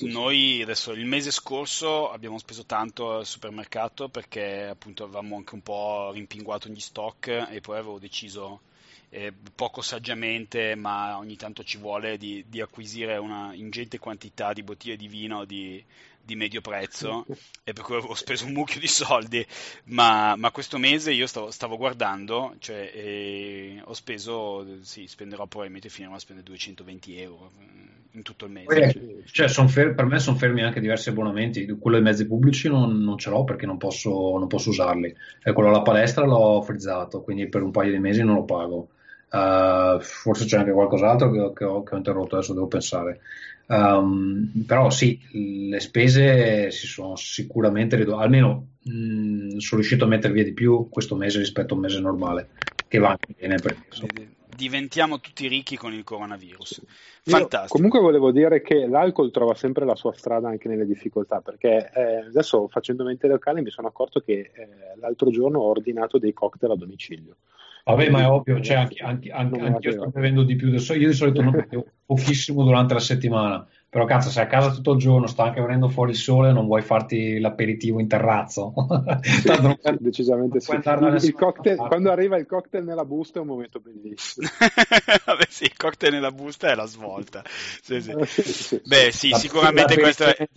noi 0.09 0.61
adesso 0.63 0.91
il 0.91 1.05
mese 1.05 1.29
scorso 1.29 2.11
abbiamo 2.11 2.39
speso 2.39 2.65
tanto 2.65 3.17
al 3.17 3.27
supermercato 3.27 4.09
perché 4.09 4.63
appunto 4.63 5.03
avevamo 5.03 5.35
anche 5.35 5.53
un 5.53 5.61
po' 5.61 6.09
rimpinguato 6.11 6.67
gli 6.67 6.79
stock 6.79 7.27
e 7.27 7.61
poi 7.61 7.77
avevo 7.77 7.99
deciso 7.99 8.61
eh, 9.09 9.31
poco 9.53 9.81
saggiamente, 9.83 10.73
ma 10.73 11.19
ogni 11.19 11.35
tanto 11.35 11.63
ci 11.63 11.77
vuole 11.77 12.17
di, 12.17 12.43
di, 12.47 12.59
acquisire 12.59 13.17
una 13.17 13.53
ingente 13.53 13.99
quantità 13.99 14.51
di 14.53 14.63
bottiglie 14.63 14.95
di 14.95 15.07
vino 15.07 15.45
di, 15.45 15.83
di 16.25 16.35
medio 16.35 16.61
prezzo 16.61 17.25
e 17.63 17.73
per 17.73 17.83
cui 17.83 17.95
avevo 17.95 18.13
speso 18.13 18.45
un 18.45 18.53
mucchio 18.53 18.79
di 18.79 18.87
soldi, 18.87 19.45
ma, 19.85 20.36
ma 20.38 20.51
questo 20.51 20.77
mese 20.77 21.12
io 21.12 21.27
stavo, 21.27 21.51
stavo 21.51 21.75
guardando, 21.77 22.55
cioè 22.59 22.91
eh, 22.93 23.81
ho 23.83 23.93
speso, 23.93 24.65
sì, 24.81 25.05
spenderò 25.07 25.45
probabilmente 25.47 25.89
finirò 25.89 26.13
a 26.13 26.19
spendere 26.19 26.47
220 26.47 27.19
euro 27.19 27.51
in 28.13 28.21
tutto 28.21 28.45
il 28.45 28.51
mese. 28.51 29.23
Cioè, 29.25 29.47
fer- 29.67 29.93
per 29.93 30.05
me 30.05 30.19
sono 30.19 30.38
fermi 30.38 30.62
anche 30.63 30.79
diversi 30.79 31.09
abbonamenti, 31.09 31.65
quello 31.79 31.97
dei 31.97 32.05
mezzi 32.05 32.25
pubblici 32.25 32.69
non, 32.69 33.01
non 33.03 33.17
ce 33.17 33.29
l'ho 33.29 33.43
perché 33.43 33.65
non 33.65 33.77
posso, 33.77 34.38
non 34.38 34.47
posso 34.47 34.69
usarli, 34.69 35.13
e 35.43 35.51
quello 35.51 35.69
alla 35.69 35.81
palestra 35.81 36.25
l'ho 36.25 36.62
frizzato, 36.62 37.21
quindi 37.21 37.49
per 37.49 37.63
un 37.63 37.71
paio 37.71 37.91
di 37.91 37.99
mesi 37.99 38.23
non 38.23 38.36
lo 38.36 38.43
pago. 38.43 38.89
Uh, 39.33 39.99
forse 39.99 40.45
c'è 40.45 40.57
anche 40.57 40.71
qualcos'altro 40.71 41.31
che, 41.31 41.53
che, 41.55 41.63
ho, 41.63 41.81
che 41.81 41.95
ho 41.95 41.97
interrotto, 41.97 42.36
adesso 42.36 42.53
devo 42.53 42.67
pensare. 42.67 43.19
Um, 43.65 44.63
però 44.67 44.89
sì, 44.89 45.19
le 45.69 45.80
spese 45.80 46.69
si 46.71 46.86
sono 46.86 47.15
sicuramente 47.15 47.95
ridotte, 47.95 48.23
almeno 48.23 48.67
mh, 48.84 48.91
mm, 48.91 49.58
sono 49.58 49.80
riuscito 49.80 50.06
a 50.06 50.08
mettere 50.08 50.34
via 50.34 50.43
di 50.43 50.54
più 50.54 50.89
questo 50.89 51.15
mese 51.15 51.39
rispetto 51.39 51.73
a 51.73 51.78
un 51.78 51.84
mese 51.84 51.99
normale, 51.99 52.49
che 52.88 52.99
va 52.99 53.10
anche 53.10 53.34
bene 53.38 53.56
perché 53.56 54.32
diventiamo 54.56 55.19
tutti 55.19 55.47
ricchi 55.47 55.76
con 55.76 55.93
il 55.93 56.04
coronavirus. 56.04 56.82
Fantastico. 57.23 57.63
Io 57.63 57.67
comunque 57.67 57.99
volevo 57.99 58.32
dire 58.32 58.62
che 58.62 58.88
l'alcol 58.88 59.32
trova 59.32 59.56
sempre 59.56 59.86
la 59.86 59.95
sua 59.95 60.13
strada 60.13 60.47
anche 60.47 60.67
nelle 60.67 60.86
difficoltà, 60.86 61.41
perché 61.41 61.91
eh, 61.93 62.17
adesso 62.28 62.67
facendo 62.67 63.04
mente 63.04 63.28
locale 63.28 63.62
mi 63.62 63.69
sono 63.69 63.88
accorto 63.88 64.19
che 64.19 64.52
eh, 64.54 64.67
l'altro 64.99 65.30
giorno 65.30 65.60
ho 65.60 65.69
ordinato 65.69 66.17
dei 66.17 66.34
cocktail 66.34 66.71
a 66.71 66.76
domicilio. 66.76 67.36
Vabbè, 67.86 68.10
ma 68.10 68.22
è 68.22 68.30
ovvio, 68.30 68.62
cioè, 68.62 68.78
anche, 68.78 69.04
anche, 69.04 69.30
anche, 69.30 69.88
io 69.88 69.91
sto 69.91 70.10
bevendo 70.10 70.43
di 70.43 70.56
più. 70.56 70.69
Adesso, 70.69 70.93
io 70.93 71.10
di 71.10 71.13
solito 71.13 71.41
non 71.41 71.52
bevo 71.52 71.86
pochissimo 72.06 72.63
durante 72.63 72.93
la 72.93 73.02
settimana, 73.02 73.67
però 73.93 74.06
cazzo, 74.06 74.32
sei 74.32 74.45
a 74.45 74.47
casa 74.47 74.71
tutto 74.71 74.93
il 74.93 74.97
giorno, 74.97 75.27
sta 75.27 75.43
anche 75.43 75.62
venendo 75.62 75.88
fuori 75.88 76.10
il 76.10 76.17
sole, 76.17 76.51
non 76.51 76.65
vuoi 76.65 76.82
farti 76.82 77.38
l'aperitivo 77.38 77.99
in 77.99 78.08
terrazzo? 78.08 78.73
Tanto 79.45 79.77
sì, 79.84 79.97
decisamente 79.99 80.60
sì. 80.60 80.71
Il, 80.71 81.19
il 81.21 81.34
cocktail, 81.34 81.77
quando 81.77 82.10
arriva 82.10 82.36
il 82.38 82.47
cocktail 82.47 82.84
nella 82.84 83.06
busta 83.06 83.38
è 83.38 83.41
un 83.43 83.49
momento 83.49 83.79
bellissimo. 83.79 84.47
Vabbè 85.25 85.45
sì, 85.47 85.65
il 85.65 85.77
cocktail 85.77 86.12
nella 86.12 86.32
busta 86.32 86.71
è 86.71 86.75
la 86.75 86.88
svolta. 86.88 87.43
Sì, 87.45 88.01
sì. 88.01 88.82
Beh 88.84 89.12
sì, 89.12 89.29
la, 89.29 89.38
sicuramente 89.38 89.95
questo 89.99 90.23
è, 90.23 90.49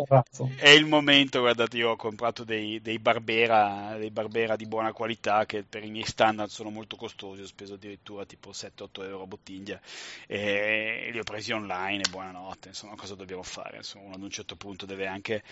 è, 0.57 0.71
il 0.71 0.87
momento, 0.87 1.41
guardate, 1.41 1.77
io 1.77 1.91
ho 1.91 1.97
comprato 1.97 2.43
dei, 2.43 2.81
dei, 2.81 2.99
Barbera, 2.99 3.97
dei 3.99 4.11
Barbera 4.11 4.57
di 4.57 4.65
buona 4.65 4.95
qualità 4.95 5.45
che 5.45 5.63
per 5.63 5.85
i 5.85 5.91
miei 5.91 6.07
standard 6.07 6.49
sono 6.49 6.71
molto 6.71 6.97
costosi, 6.97 7.43
ho 7.43 7.47
speso 7.47 7.75
addirittura 7.75 8.25
tipo 8.25 8.53
7-8 8.53 9.03
euro 9.03 9.25
a 9.25 9.27
bottiglia 9.27 9.79
e 10.27 11.11
li 11.13 11.19
ho 11.19 11.23
presi 11.23 11.53
online 11.53 12.01
e 12.01 12.09
buonanotte, 12.09 12.69
insomma 12.69 12.95
cosa 12.97 13.09
dobbiamo 13.09 13.25
dobbiamo 13.27 13.43
fare, 13.43 13.79
insomma, 13.79 14.07
uno 14.07 14.15
ad 14.15 14.23
un 14.23 14.31
certo 14.31 14.55
punto 14.55 14.87
deve 14.87 15.07
anche, 15.07 15.43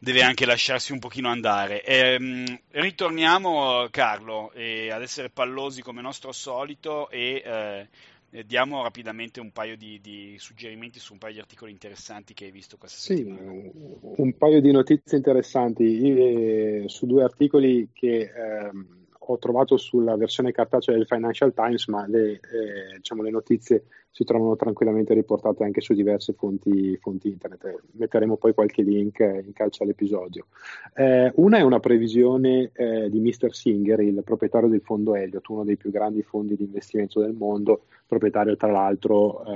deve 0.00 0.22
anche 0.22 0.46
lasciarsi 0.46 0.92
un 0.92 0.98
pochino 0.98 1.28
andare. 1.28 1.84
E, 1.84 2.16
um, 2.18 2.58
ritorniamo, 2.70 3.86
Carlo, 3.90 4.50
eh, 4.52 4.90
ad 4.90 5.02
essere 5.02 5.28
pallosi 5.28 5.82
come 5.82 6.00
nostro 6.00 6.32
solito 6.32 7.10
e 7.10 7.42
eh, 8.30 8.44
diamo 8.44 8.82
rapidamente 8.82 9.40
un 9.40 9.52
paio 9.52 9.76
di, 9.76 10.00
di, 10.02 10.36
suggerimenti 10.38 10.98
su 10.98 11.12
un 11.12 11.18
paio 11.18 11.34
di 11.34 11.40
articoli 11.40 11.70
interessanti 11.70 12.32
che 12.32 12.46
hai 12.46 12.50
visto 12.50 12.78
questa 12.78 12.98
sì, 12.98 13.16
settimana. 13.16 13.70
Un 14.16 14.36
paio 14.36 14.60
di 14.60 14.72
notizie 14.72 15.18
interessanti 15.18 16.00
eh, 16.00 16.84
su 16.86 17.06
due 17.06 17.22
articoli 17.22 17.90
che... 17.92 18.32
Ehm, 18.34 18.96
ho 19.30 19.36
trovato 19.36 19.76
sulla 19.76 20.16
versione 20.16 20.52
cartacea 20.52 20.94
del 20.94 21.04
Financial 21.06 21.52
Times, 21.52 21.86
ma 21.88 22.06
le, 22.06 22.32
eh, 22.32 22.96
diciamo, 22.96 23.22
le 23.22 23.30
notizie 23.30 23.84
si 24.18 24.24
trovano 24.24 24.56
tranquillamente 24.56 25.14
riportate 25.14 25.62
anche 25.62 25.80
su 25.80 25.94
diverse 25.94 26.32
fonti, 26.32 26.96
fonti 26.96 27.28
internet. 27.28 27.82
Metteremo 27.92 28.36
poi 28.36 28.52
qualche 28.52 28.82
link 28.82 29.20
in 29.20 29.52
calcio 29.52 29.84
all'episodio. 29.84 30.46
Eh, 30.92 31.30
una 31.36 31.58
è 31.58 31.60
una 31.60 31.78
previsione 31.78 32.72
eh, 32.74 33.08
di 33.10 33.20
Mr. 33.20 33.54
Singer, 33.54 34.00
il 34.00 34.20
proprietario 34.24 34.68
del 34.68 34.80
fondo 34.80 35.14
Elliott, 35.14 35.46
uno 35.50 35.62
dei 35.62 35.76
più 35.76 35.92
grandi 35.92 36.22
fondi 36.22 36.56
di 36.56 36.64
investimento 36.64 37.20
del 37.20 37.32
mondo, 37.32 37.84
proprietario 38.08 38.56
tra 38.56 38.72
l'altro 38.72 39.44
eh, 39.44 39.52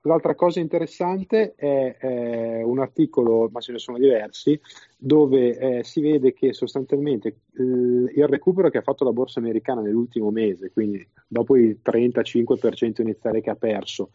L'altra 0.05 0.33
cosa 0.33 0.59
interessante 0.59 1.53
è, 1.55 1.95
è, 1.95 2.63
un 2.63 2.79
articolo, 2.79 3.49
ma 3.51 3.59
ce 3.59 3.73
ne 3.73 3.77
sono 3.77 3.99
diversi, 3.99 4.59
dove 4.97 5.55
eh, 5.55 5.83
si 5.83 6.01
vede 6.01 6.33
che 6.33 6.53
sostanzialmente 6.53 7.41
il 7.57 8.27
recupero 8.27 8.71
che 8.71 8.79
ha 8.79 8.81
fatto 8.81 9.03
la 9.03 9.11
borsa 9.11 9.39
americana 9.39 9.81
nell'ultimo 9.81 10.31
mese, 10.31 10.71
quindi 10.71 11.07
dopo 11.27 11.55
il 11.55 11.79
35% 11.85 13.01
iniziale 13.01 13.41
che 13.41 13.51
ha 13.51 13.55
perso, 13.55 14.13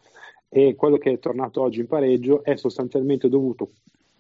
e 0.48 0.74
quello 0.74 0.98
che 0.98 1.12
è 1.12 1.18
tornato 1.18 1.60
oggi 1.60 1.80
in 1.80 1.86
pareggio 1.86 2.42
è 2.44 2.56
sostanzialmente 2.56 3.28
dovuto 3.28 3.70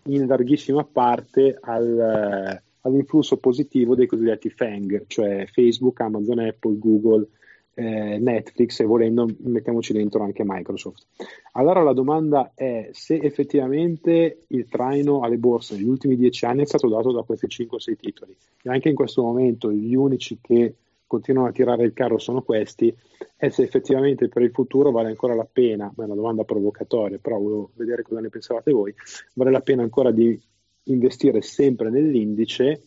in 0.04 0.26
larghissima 0.26 0.84
parte 0.84 1.56
al, 1.60 2.60
all'influsso 2.80 3.36
positivo 3.38 3.94
dei 3.94 4.06
cosiddetti 4.06 4.50
FANG, 4.50 5.04
cioè 5.06 5.46
Facebook, 5.46 6.00
Amazon, 6.00 6.38
Apple, 6.40 6.78
Google, 6.78 7.26
eh, 7.74 8.18
Netflix 8.18 8.80
e 8.80 8.84
volendo 8.84 9.28
mettiamoci 9.38 9.92
dentro 9.92 10.22
anche 10.22 10.42
Microsoft. 10.44 11.06
Allora 11.52 11.82
la 11.82 11.92
domanda 11.92 12.52
è 12.54 12.88
se 12.92 13.16
effettivamente 13.16 14.44
il 14.48 14.66
traino 14.68 15.20
alle 15.20 15.36
borse 15.36 15.74
negli 15.74 15.88
ultimi 15.88 16.16
dieci 16.16 16.44
anni 16.46 16.62
è 16.62 16.66
stato 16.66 16.88
dato 16.88 17.12
da 17.12 17.22
questi 17.22 17.46
5-6 17.46 17.96
titoli 17.96 18.36
e 18.62 18.70
anche 18.70 18.88
in 18.88 18.94
questo 18.94 19.22
momento 19.22 19.70
gli 19.70 19.94
unici 19.94 20.38
che 20.40 20.74
continuano 21.06 21.48
a 21.48 21.52
tirare 21.52 21.84
il 21.84 21.92
carro 21.92 22.18
sono 22.18 22.42
questi 22.42 22.94
e 23.36 23.50
se 23.50 23.62
effettivamente 23.62 24.28
per 24.28 24.42
il 24.42 24.50
futuro 24.50 24.90
vale 24.90 25.08
ancora 25.08 25.34
la 25.34 25.46
pena, 25.50 25.92
ma 25.94 26.02
è 26.02 26.06
una 26.06 26.14
domanda 26.14 26.44
provocatoria, 26.44 27.18
però 27.18 27.38
volevo 27.38 27.70
vedere 27.74 28.02
cosa 28.02 28.20
ne 28.20 28.28
pensavate 28.28 28.72
voi, 28.72 28.94
vale 29.34 29.50
la 29.50 29.60
pena 29.60 29.82
ancora 29.82 30.10
di 30.10 30.40
investire 30.84 31.42
sempre 31.42 31.90
nell'indice 31.90 32.82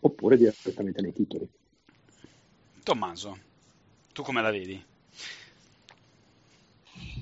oppure 0.00 0.36
direttamente 0.36 1.00
nei 1.00 1.12
titoli. 1.12 1.48
Tommaso, 2.82 3.36
tu 4.12 4.22
come 4.22 4.42
la 4.42 4.50
vedi? 4.50 4.84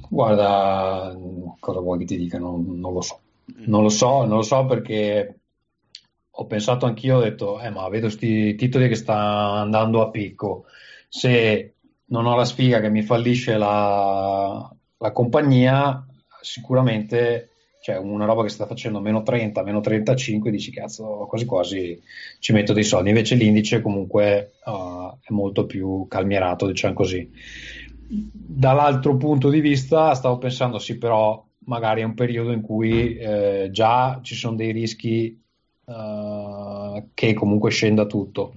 Guarda, 0.08 1.16
cosa 1.60 1.80
vuoi 1.80 1.98
che 1.98 2.04
ti 2.04 2.16
dica? 2.16 2.38
Non, 2.38 2.80
non 2.80 2.92
lo 2.92 3.00
so. 3.00 3.20
Mm. 3.52 3.64
Non 3.66 3.82
lo 3.82 3.88
so, 3.90 4.24
non 4.24 4.38
lo 4.38 4.42
so 4.42 4.64
perché 4.64 5.39
ho 6.40 6.46
pensato 6.46 6.86
anch'io, 6.86 7.18
ho 7.18 7.20
detto, 7.20 7.60
eh, 7.60 7.68
ma 7.68 7.86
vedo 7.90 8.06
questi 8.06 8.54
titoli 8.54 8.88
che 8.88 8.94
sta 8.94 9.14
andando 9.14 10.00
a 10.00 10.08
picco. 10.08 10.64
Se 11.06 11.74
non 12.06 12.24
ho 12.24 12.34
la 12.34 12.46
sfiga 12.46 12.80
che 12.80 12.88
mi 12.88 13.02
fallisce 13.02 13.58
la, 13.58 14.74
la 14.96 15.12
compagnia, 15.12 16.02
sicuramente 16.40 17.48
cioè 17.82 17.96
una 17.96 18.24
roba 18.24 18.42
che 18.42 18.48
sta 18.48 18.66
facendo 18.66 19.00
meno 19.00 19.22
30, 19.22 19.62
meno 19.62 19.80
35, 19.80 20.50
dici 20.50 20.70
cazzo, 20.70 21.26
quasi 21.28 21.44
quasi 21.44 22.02
ci 22.38 22.52
metto 22.52 22.72
dei 22.72 22.84
soldi. 22.84 23.10
Invece 23.10 23.34
l'indice 23.34 23.82
comunque 23.82 24.52
uh, 24.64 25.18
è 25.20 25.32
molto 25.32 25.66
più 25.66 26.06
calmierato, 26.08 26.66
diciamo 26.66 26.94
così. 26.94 27.30
Dall'altro 28.08 29.16
punto 29.18 29.50
di 29.50 29.60
vista 29.60 30.14
stavo 30.14 30.38
pensando 30.38 30.78
sì, 30.78 30.96
però 30.96 31.46
magari 31.66 32.00
è 32.00 32.04
un 32.04 32.14
periodo 32.14 32.52
in 32.52 32.62
cui 32.62 33.16
eh, 33.16 33.68
già 33.70 34.20
ci 34.22 34.34
sono 34.34 34.56
dei 34.56 34.72
rischi 34.72 35.38
uh, 35.90 37.08
che 37.14 37.34
comunque 37.34 37.70
scenda 37.70 38.06
tutto. 38.06 38.54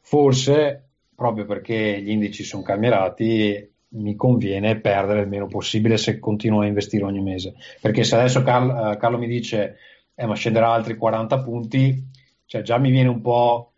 Forse 0.00 0.88
proprio 1.14 1.46
perché 1.46 2.00
gli 2.02 2.10
indici 2.10 2.42
sono 2.42 2.62
calmierati 2.62 3.70
mi 3.94 4.16
conviene 4.16 4.80
perdere 4.80 5.20
il 5.20 5.28
meno 5.28 5.46
possibile 5.46 5.96
se 5.96 6.18
continuo 6.18 6.62
a 6.62 6.66
investire 6.66 7.04
ogni 7.04 7.20
mese. 7.20 7.54
Perché 7.80 8.02
se 8.02 8.16
adesso 8.16 8.42
Carlo, 8.42 8.90
uh, 8.90 8.96
Carlo 8.96 9.18
mi 9.18 9.28
dice 9.28 9.76
eh, 10.14 10.26
ma 10.26 10.34
scenderà 10.34 10.72
altri 10.72 10.96
40 10.96 11.42
punti, 11.42 12.04
cioè 12.46 12.62
già 12.62 12.78
mi 12.78 12.90
viene 12.90 13.08
un 13.08 13.20
po' 13.20 13.74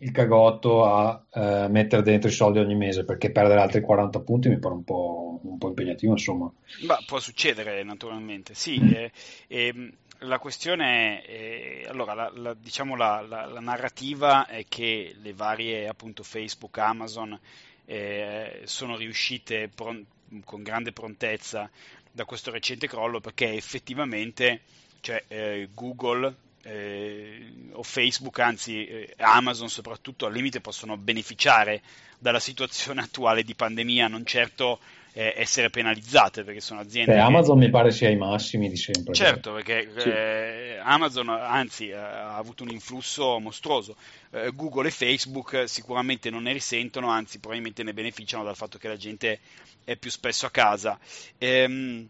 il 0.00 0.10
cagotto 0.10 0.84
a 0.84 1.24
uh, 1.30 1.70
mettere 1.70 2.02
dentro 2.02 2.28
i 2.28 2.32
soldi 2.32 2.58
ogni 2.58 2.74
mese 2.74 3.04
perché 3.04 3.30
perdere 3.30 3.60
altri 3.60 3.80
40 3.80 4.20
punti 4.20 4.48
mi 4.48 4.58
pare 4.58 4.74
un 4.74 4.84
po', 4.84 5.40
un 5.42 5.56
po 5.56 5.68
impegnativo 5.68 6.12
insomma. 6.12 6.52
Ma 6.86 6.98
può 7.06 7.18
succedere 7.20 7.82
naturalmente, 7.84 8.54
sì. 8.54 8.80
Eh, 8.94 9.10
eh, 9.48 9.92
la 10.18 10.38
questione 10.38 11.22
è, 11.22 11.30
eh, 11.30 11.86
allora, 11.88 12.14
la, 12.14 12.30
la, 12.34 12.54
diciamo 12.54 12.96
la, 12.96 13.20
la, 13.20 13.60
narrativa 13.60 14.46
è 14.46 14.64
che 14.68 15.14
le 15.20 15.32
varie 15.32 15.88
appunto 15.88 16.22
Facebook, 16.22 16.78
Amazon 16.78 17.38
eh, 17.84 18.62
sono 18.64 18.96
riuscite 18.96 19.68
pron- 19.68 20.04
con 20.44 20.62
grande 20.62 20.92
prontezza 20.92 21.70
da 22.10 22.24
questo 22.24 22.50
recente 22.50 22.86
crollo 22.86 23.20
perché 23.20 23.52
effettivamente 23.52 24.62
cioè, 25.00 25.22
eh, 25.28 25.68
Google 25.74 26.34
eh, 26.62 27.52
o 27.72 27.82
Facebook, 27.82 28.38
anzi 28.38 28.86
eh, 28.86 29.14
Amazon 29.18 29.68
soprattutto, 29.68 30.26
al 30.26 30.32
limite 30.32 30.60
possono 30.60 30.96
beneficiare 30.96 31.82
dalla 32.18 32.40
situazione 32.40 33.02
attuale 33.04 33.42
di 33.42 33.54
pandemia, 33.54 34.08
non 34.08 34.24
certo 34.24 34.80
eh, 35.16 35.32
essere 35.36 35.70
penalizzate 35.70 36.42
perché 36.42 36.60
sono 36.60 36.80
aziende. 36.80 37.12
Beh, 37.12 37.18
che... 37.18 37.24
Amazon 37.24 37.58
mi 37.58 37.70
pare 37.70 37.92
sia 37.92 38.08
ai 38.08 38.16
massimi 38.16 38.68
di 38.68 38.76
sempre. 38.76 39.14
Certo, 39.14 39.52
perché 39.52 39.88
sì. 39.96 40.08
eh, 40.08 40.78
Amazon 40.82 41.28
anzi 41.28 41.92
ha 41.92 42.36
avuto 42.36 42.64
un 42.64 42.70
influsso 42.70 43.38
mostruoso. 43.38 43.96
Eh, 44.30 44.50
Google 44.52 44.88
e 44.88 44.90
Facebook 44.90 45.68
sicuramente 45.68 46.30
non 46.30 46.42
ne 46.42 46.52
risentono, 46.52 47.08
anzi 47.08 47.38
probabilmente 47.38 47.84
ne 47.84 47.94
beneficiano 47.94 48.42
dal 48.42 48.56
fatto 48.56 48.76
che 48.76 48.88
la 48.88 48.96
gente 48.96 49.38
è 49.84 49.96
più 49.96 50.10
spesso 50.10 50.46
a 50.46 50.50
casa. 50.50 50.98
Ehm, 51.38 52.08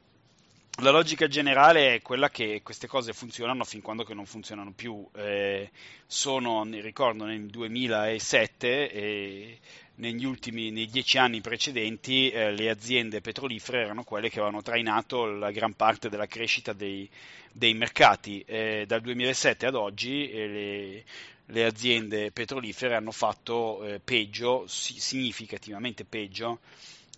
la 0.79 0.91
logica 0.91 1.29
generale 1.29 1.95
è 1.95 2.03
quella 2.03 2.31
che 2.31 2.61
queste 2.65 2.89
cose 2.89 3.13
funzionano 3.13 3.63
fin 3.63 3.81
quando 3.81 4.03
che 4.03 4.15
non 4.15 4.27
funzionano 4.27 4.73
più. 4.73 5.07
Eh, 5.15 5.71
sono, 6.07 6.65
ricordo, 6.65 7.25
nel 7.27 7.47
2007 7.47 8.91
e 8.91 9.59
negli 9.97 10.25
ultimi 10.25 10.71
nei 10.71 10.87
dieci 10.87 11.19
anni 11.19 11.41
precedenti 11.41 12.31
eh, 12.31 12.51
le 12.51 12.71
aziende 12.71 13.21
petrolifere 13.21 13.83
erano 13.83 14.03
quelle 14.03 14.29
che 14.29 14.41
avevano 14.41 14.63
trainato 14.63 15.25
la 15.27 15.51
gran 15.51 15.75
parte 15.75 16.09
della 16.09 16.27
crescita 16.27 16.73
dei, 16.73 17.09
dei 17.53 17.75
mercati. 17.75 18.43
Eh, 18.47 18.85
dal 18.87 19.01
2007 19.01 19.67
ad 19.67 19.75
oggi 19.75 20.31
eh, 20.31 20.47
le, 20.47 21.05
le, 21.47 21.65
aziende 21.65 22.33
petrolifere 22.33 22.97
hanno 22.97 23.13
fatto 23.13 23.85
eh, 23.85 24.01
peggio, 24.01 24.65
significativamente 24.67 26.05
peggio 26.05 26.59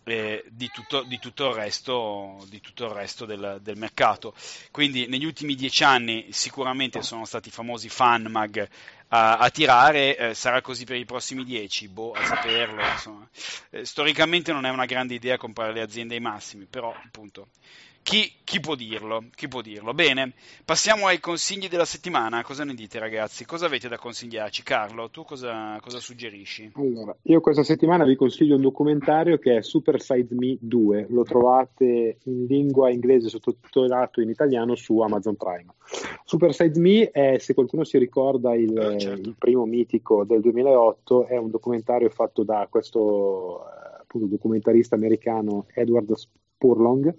eh, 0.09 0.45
di, 0.49 0.71
tutto, 0.73 1.03
di, 1.03 1.19
tutto, 1.19 1.49
il 1.49 1.55
resto, 1.55 2.47
tutto 2.63 2.85
il 2.85 2.91
resto 2.93 3.25
del, 3.25 3.59
del, 3.61 3.77
mercato. 3.77 4.35
Quindi 4.71 5.09
negli 5.09 5.25
ultimi 5.25 5.57
dieci 5.57 5.83
anni 5.83 6.29
sicuramente 6.31 7.03
sono 7.03 7.25
stati 7.25 7.49
i 7.49 7.51
famosi 7.51 7.89
FanMag 7.89 8.69
a, 9.09 9.39
a 9.39 9.51
tirare, 9.51 10.17
eh, 10.17 10.35
sarà 10.35 10.61
così 10.61 10.85
per 10.85 10.97
i 10.97 11.05
prossimi 11.05 11.43
dieci, 11.43 11.89
boh, 11.89 12.13
a 12.13 12.25
saperlo. 12.25 12.83
Eh, 13.71 13.85
storicamente 13.85 14.53
non 14.53 14.65
è 14.65 14.71
una 14.71 14.85
grande 14.85 15.15
idea 15.15 15.37
comprare 15.37 15.73
le 15.73 15.83
aziende 15.83 16.15
ai 16.15 16.21
massimi, 16.21 16.67
però 16.67 16.95
appunto 16.95 17.49
chi, 18.07 18.31
chi, 18.45 18.61
può 18.61 18.77
dirlo? 18.77 19.25
Chi 19.35 19.49
può 19.49 19.63
dirlo? 19.63 19.93
Bene, 19.93 20.35
passiamo 20.65 21.09
ai 21.09 21.19
consigli 21.19 21.67
della 21.67 21.85
settimana. 21.85 22.45
Cosa 22.45 22.63
ne 22.63 22.73
dite, 22.73 23.01
ragazzi? 23.01 23.45
Cosa 23.45 23.67
avete 23.67 23.89
da 23.89 23.99
consigliarci? 23.99 24.63
Carlo, 24.63 25.11
tu 25.11 25.25
cosa, 25.25 25.77
cosa 25.83 25.99
suggerisci? 25.99 26.71
Allora, 26.77 27.17
io 27.23 27.41
questa 27.41 27.65
settimana 27.65 28.05
vi 28.05 28.15
consiglio 28.15 28.55
un 28.55 28.63
documentario 28.63 29.39
che 29.39 29.57
è 29.57 29.61
Super 29.61 30.01
Size 30.01 30.37
Me 30.37 30.57
2. 30.61 31.07
Lo 31.11 31.25
trovate 31.25 32.19
in 32.23 32.47
lingua 32.47 32.91
inglese 32.91 33.29
sottotitolato 33.29 34.21
in 34.21 34.31
italiano 34.31 34.77
su 34.77 35.01
Amazon 35.01 35.35
Prime. 35.35 35.75
Super 36.25 36.55
Size 36.55 36.79
Me 36.79 37.11
è, 37.11 37.39
se 37.39 37.55
qualcuno 37.55 37.83
si 37.83 37.99
ricorda, 37.99 38.55
il, 38.55 38.79
eh, 38.79 38.99
certo. 39.01 39.29
il 39.29 39.35
primo 39.37 39.65
mitico 39.65 40.23
del 40.23 40.43
2008. 40.43 41.27
È 41.27 41.37
un 41.37 41.51
documentario 41.51 42.09
fatto 42.11 42.45
da 42.45 42.69
questo 42.71 43.65
eh, 43.67 44.03
appunto, 44.03 44.29
documentarista 44.29 44.95
americano 44.95 45.67
Edward 45.75 46.15
Spurlong 46.57 47.15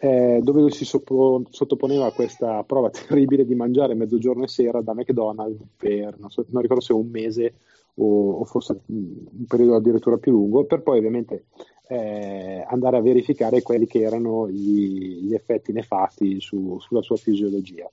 eh, 0.00 0.40
dove 0.42 0.70
si 0.70 0.84
soppo- 0.84 1.42
sottoponeva 1.50 2.06
a 2.06 2.12
questa 2.12 2.62
prova 2.62 2.90
terribile 2.90 3.44
di 3.44 3.54
mangiare 3.54 3.94
mezzogiorno 3.94 4.44
e 4.44 4.48
sera 4.48 4.80
da 4.80 4.94
McDonald's 4.94 5.60
per, 5.76 6.18
non, 6.18 6.30
so, 6.30 6.44
non 6.48 6.62
ricordo 6.62 6.82
se 6.82 6.92
un 6.92 7.08
mese 7.08 7.54
o, 7.96 8.30
o, 8.30 8.44
forse 8.44 8.80
un 8.86 9.44
periodo 9.48 9.74
addirittura 9.74 10.18
più 10.18 10.30
lungo, 10.30 10.64
per 10.64 10.82
poi 10.82 10.98
ovviamente 10.98 11.46
eh, 11.88 12.64
andare 12.68 12.96
a 12.96 13.00
verificare 13.02 13.62
quelli 13.62 13.86
che 13.86 14.00
erano 14.00 14.48
gli, 14.48 15.24
gli 15.24 15.34
effetti 15.34 15.72
nefasti 15.72 16.40
su, 16.40 16.78
sulla 16.78 17.02
sua 17.02 17.16
fisiologia. 17.16 17.90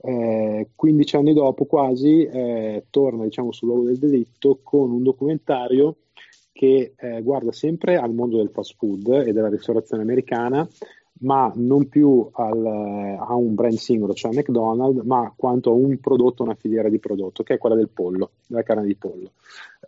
eh, 0.00 0.70
15 0.74 1.16
anni 1.16 1.32
dopo 1.34 1.66
quasi 1.66 2.24
eh, 2.24 2.86
torna 2.90 3.22
diciamo, 3.22 3.52
sul 3.52 3.68
luogo 3.68 3.84
del 3.84 3.98
delitto 3.98 4.58
con 4.60 4.90
un 4.90 5.04
documentario 5.04 5.98
che 6.54 6.94
eh, 6.96 7.20
guarda 7.20 7.50
sempre 7.50 7.96
al 7.96 8.14
mondo 8.14 8.36
del 8.36 8.50
fast 8.50 8.76
food 8.78 9.24
e 9.26 9.32
della 9.32 9.48
ristorazione 9.48 10.04
americana, 10.04 10.66
ma 11.22 11.52
non 11.56 11.88
più 11.88 12.28
al, 12.32 12.64
a 13.18 13.34
un 13.34 13.54
brand 13.54 13.74
singolo, 13.74 14.14
cioè 14.14 14.32
McDonald's, 14.32 15.02
ma 15.02 15.32
quanto 15.36 15.70
a 15.70 15.74
un 15.74 15.98
prodotto, 15.98 16.44
una 16.44 16.54
filiera 16.54 16.88
di 16.88 17.00
prodotto, 17.00 17.42
che 17.42 17.54
è 17.54 17.58
quella 17.58 17.74
del 17.74 17.88
pollo, 17.88 18.30
della 18.46 18.62
carne 18.62 18.86
di 18.86 18.94
pollo. 18.94 19.32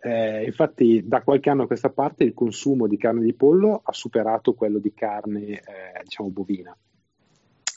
Eh, 0.01 0.43
infatti, 0.43 1.07
da 1.07 1.21
qualche 1.21 1.49
anno 1.49 1.63
a 1.63 1.67
questa 1.67 1.89
parte 1.89 2.25
il 2.25 2.33
consumo 2.33 2.85
di 2.85 2.97
carne 2.97 3.21
di 3.21 3.33
pollo 3.33 3.79
ha 3.85 3.93
superato 3.93 4.53
quello 4.53 4.79
di 4.79 4.93
carne, 4.93 5.45
eh, 5.47 5.61
diciamo, 6.03 6.29
bovina. 6.29 6.75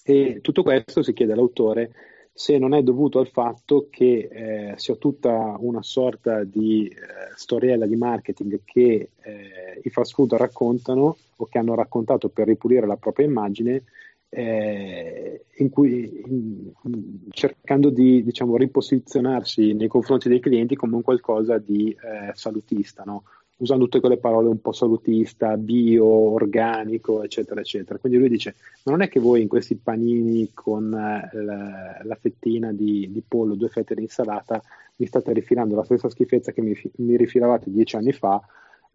E 0.03 0.40
tutto 0.42 0.64
questo 0.64 1.03
si 1.03 1.12
chiede 1.12 1.35
all'autore 1.35 1.92
se 2.40 2.57
non 2.57 2.72
è 2.72 2.83
dovuto 2.83 3.18
al 3.18 3.29
fatto 3.29 3.88
che 3.90 4.31
eh, 4.33 4.72
sia 4.76 4.94
tutta 4.94 5.57
una 5.59 5.83
sorta 5.83 6.42
di 6.42 6.87
eh, 6.87 6.94
storiella 7.35 7.85
di 7.85 7.96
marketing 7.96 8.62
che 8.64 9.11
eh, 9.20 9.81
i 9.83 9.90
fast 9.90 10.14
food 10.14 10.33
raccontano 10.33 11.18
o 11.37 11.44
che 11.44 11.59
hanno 11.59 11.74
raccontato 11.74 12.31
per 12.31 12.46
ripulire 12.46 12.87
la 12.87 12.96
propria 12.96 13.26
immagine, 13.26 13.85
eh, 14.31 15.44
in 15.59 15.68
cui, 15.68 16.22
in, 16.24 16.72
cercando 17.29 17.90
di 17.90 18.24
diciamo, 18.24 18.57
riposizionarsi 18.57 19.74
nei 19.74 19.88
confronti 19.88 20.31
dei 20.31 20.40
clienti 20.40 20.76
come 20.76 20.94
un 20.94 21.03
qualcosa 21.03 21.59
di 21.59 21.90
eh, 21.90 22.31
salutista, 22.33 23.03
no? 23.05 23.24
Usando 23.60 23.84
tutte 23.84 24.00
quelle 24.00 24.18
parole 24.18 24.48
un 24.48 24.60
po' 24.60 24.72
salutista, 24.72 25.56
bio, 25.56 26.06
organico, 26.06 27.22
eccetera, 27.22 27.60
eccetera. 27.60 27.98
Quindi 27.98 28.18
lui 28.18 28.28
dice: 28.28 28.56
non 28.84 29.02
è 29.02 29.08
che 29.08 29.20
voi 29.20 29.42
in 29.42 29.48
questi 29.48 29.76
panini 29.76 30.50
con 30.52 30.92
eh, 30.92 31.30
la, 31.42 32.00
la, 32.02 32.14
fettina 32.16 32.72
di, 32.72 33.08
di, 33.10 33.22
pollo, 33.26 33.54
due 33.54 33.68
fette 33.68 33.94
di 33.94 34.02
insalata, 34.02 34.62
mi 34.96 35.06
state 35.06 35.32
rifilando 35.32 35.76
la 35.76 35.84
stessa 35.84 36.10
schifezza 36.10 36.52
che 36.52 36.62
mi, 36.62 36.78
mi 36.96 37.16
rifilavate 37.16 37.70
dieci 37.70 37.96
anni 37.96 38.12
fa, 38.12 38.40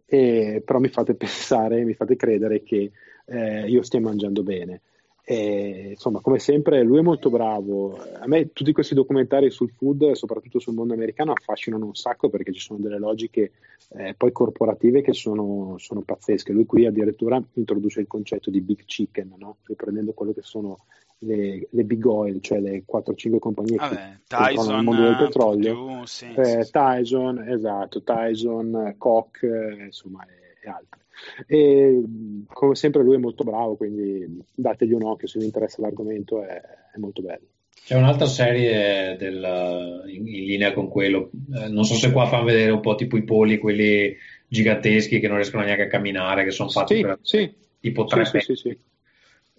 e, 0.04 0.62
però 0.64 0.78
mi 0.78 0.88
fate 0.88 1.14
pensare, 1.16 1.84
mi 1.84 1.94
fate 1.94 2.16
credere 2.16 2.62
che 2.62 2.90
eh, 3.26 3.68
io 3.68 3.82
stia 3.82 4.00
mangiando 4.00 4.42
bene. 4.42 4.80
E, 5.28 5.88
insomma, 5.90 6.20
come 6.20 6.38
sempre, 6.38 6.84
lui 6.84 6.98
è 6.98 7.02
molto 7.02 7.30
bravo. 7.30 7.98
A 7.98 8.28
me 8.28 8.52
tutti 8.52 8.70
questi 8.70 8.94
documentari 8.94 9.50
sul 9.50 9.72
food, 9.76 10.12
soprattutto 10.12 10.60
sul 10.60 10.74
mondo 10.74 10.94
americano, 10.94 11.32
affascinano 11.32 11.84
un 11.84 11.96
sacco 11.96 12.28
perché 12.28 12.52
ci 12.52 12.60
sono 12.60 12.78
delle 12.78 13.00
logiche 13.00 13.50
eh, 13.96 14.14
poi 14.16 14.30
corporative 14.30 15.02
che 15.02 15.12
sono, 15.12 15.74
sono, 15.78 16.02
pazzesche. 16.02 16.52
Lui 16.52 16.64
qui 16.64 16.86
addirittura 16.86 17.42
introduce 17.54 17.98
il 17.98 18.06
concetto 18.06 18.50
di 18.50 18.60
big 18.60 18.84
chicken, 18.84 19.34
no? 19.36 19.56
riprendendo 19.64 20.12
quello 20.12 20.32
che 20.32 20.42
sono 20.42 20.84
le, 21.18 21.66
le, 21.70 21.82
big 21.82 22.06
oil, 22.06 22.40
cioè 22.40 22.60
le 22.60 22.84
4-5 22.88 23.38
compagnie 23.40 23.78
Vabbè, 23.78 23.94
che 23.96 24.18
Tyson, 24.28 24.74
nel 24.76 24.84
mondo 24.84 25.02
del 25.02 25.16
petrolio. 25.16 25.74
Più, 25.74 26.06
sì, 26.06 26.32
eh, 26.36 26.62
sì, 26.62 26.70
Tyson, 26.70 27.48
esatto, 27.48 28.00
Tyson, 28.04 28.94
Koch, 28.96 29.42
eh, 29.42 29.86
insomma, 29.86 30.24
e, 30.24 30.64
e 30.64 30.68
altri. 30.68 31.00
E 31.46 32.02
come 32.46 32.74
sempre 32.74 33.02
lui 33.02 33.16
è 33.16 33.18
molto 33.18 33.44
bravo, 33.44 33.76
quindi 33.76 34.42
dategli 34.54 34.92
un 34.92 35.04
occhio 35.04 35.28
se 35.28 35.38
vi 35.38 35.44
interessa 35.44 35.82
l'argomento, 35.82 36.42
è, 36.42 36.60
è 36.94 36.98
molto 36.98 37.22
bello. 37.22 37.46
C'è 37.84 37.94
un'altra 37.94 38.26
serie 38.26 39.16
del, 39.16 40.02
in, 40.08 40.26
in, 40.26 40.44
linea 40.44 40.72
con 40.72 40.88
quello, 40.88 41.30
eh, 41.54 41.68
non 41.68 41.84
so 41.84 41.94
se 41.94 42.10
qua 42.10 42.26
fanno 42.26 42.44
vedere 42.44 42.72
un 42.72 42.80
po' 42.80 42.96
tipo 42.96 43.16
i 43.16 43.22
poli, 43.22 43.58
quelli 43.58 44.16
giganteschi 44.48 45.20
che 45.20 45.28
non 45.28 45.36
riescono 45.36 45.62
neanche 45.62 45.84
a 45.84 45.88
camminare, 45.88 46.42
che 46.42 46.50
sono 46.50 46.68
fatti 46.68 46.96
sì, 46.96 47.00
per 47.02 47.18
sì. 47.22 47.54
tipo 47.78 48.04
tre 48.04 48.24
sì, 48.24 48.40
sì, 48.40 48.54
sì, 48.56 48.76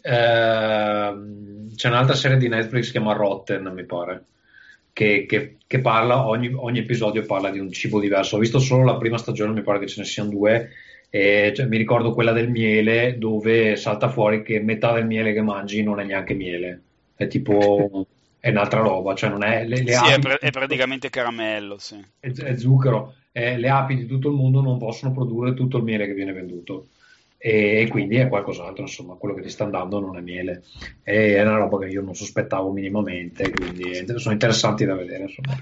eh, 0.02 1.16
C'è 1.76 1.88
un'altra 1.88 2.16
serie 2.16 2.38
di 2.38 2.48
Netflix 2.48 2.80
che 2.80 2.84
si 2.84 2.92
chiama 2.92 3.14
Rotten, 3.14 3.72
mi 3.74 3.86
pare, 3.86 4.26
che, 4.94 5.26
che, 5.26 5.58
che 5.66 5.80
parla, 5.80 6.28
ogni, 6.28 6.52
ogni, 6.54 6.80
episodio 6.80 7.26
parla 7.26 7.50
di 7.50 7.60
un 7.60 7.72
cibo 7.72 8.00
diverso. 8.00 8.36
Ho 8.36 8.40
visto 8.40 8.60
solo 8.60 8.84
la 8.84 8.98
prima 8.98 9.18
stagione, 9.18 9.54
mi 9.54 9.62
pare 9.62 9.80
che 9.80 9.88
ce 9.88 10.02
ne 10.02 10.06
siano 10.06 10.30
due, 10.30 10.70
e, 11.10 11.54
cioè, 11.56 11.66
mi 11.68 11.78
ricordo 11.78 12.14
quella 12.14 12.32
del 12.32 12.50
miele 12.50 13.18
dove 13.18 13.76
salta 13.76 14.10
fuori 14.10 14.44
che 14.44 14.60
metà 14.60 14.94
del 14.94 15.06
miele 15.06 15.34
che 15.34 15.42
mangi 15.42 15.84
non 15.84 16.00
è 16.00 16.04
neanche 16.04 16.34
miele, 16.34 16.82
è 17.16 17.28
tipo 17.28 18.06
è 18.40 18.50
un'altra 18.50 18.82
roba, 18.82 19.16
cioè 19.16 19.30
non 19.30 19.44
è 19.44 19.66
le, 19.66 19.82
le 19.84 19.94
sì, 19.94 20.06
api, 20.06 20.12
è, 20.12 20.20
pre- 20.20 20.38
è, 20.38 20.52
praticamente 20.52 21.10
caramello, 21.10 21.78
sì. 21.78 22.04
è, 22.20 22.32
è 22.32 22.58
zucchero, 22.58 23.16
eh, 23.32 23.58
le 23.58 23.70
api 23.70 23.96
di 23.96 24.06
tutto 24.06 24.30
il 24.30 24.36
mondo 24.36 24.62
non 24.62 24.78
possono 24.78 25.14
produrre 25.14 25.54
tutto 25.54 25.78
il 25.78 25.84
miele 25.84 26.06
che 26.06 26.14
viene 26.14 26.34
venduto 26.34 26.88
e, 27.38 27.82
e 27.82 27.88
quindi 27.88 28.18
è 28.18 28.28
qualcos'altro, 28.28 28.84
insomma, 28.84 29.16
quello 29.16 29.36
che 29.36 29.42
ti 29.42 29.50
sta 29.50 29.64
andando 29.64 30.00
non 30.00 30.18
è 30.18 30.22
miele, 30.22 30.64
è 31.04 31.42
una 31.42 31.58
roba 31.58 31.80
che 31.80 31.88
io 31.88 32.02
non 32.02 32.16
sospettavo 32.16 32.72
minimamente, 32.72 33.50
quindi 33.52 34.06
sono 34.18 34.34
interessanti 34.34 34.86
da 34.86 34.96
vedere, 34.96 35.24
insomma. 35.24 35.56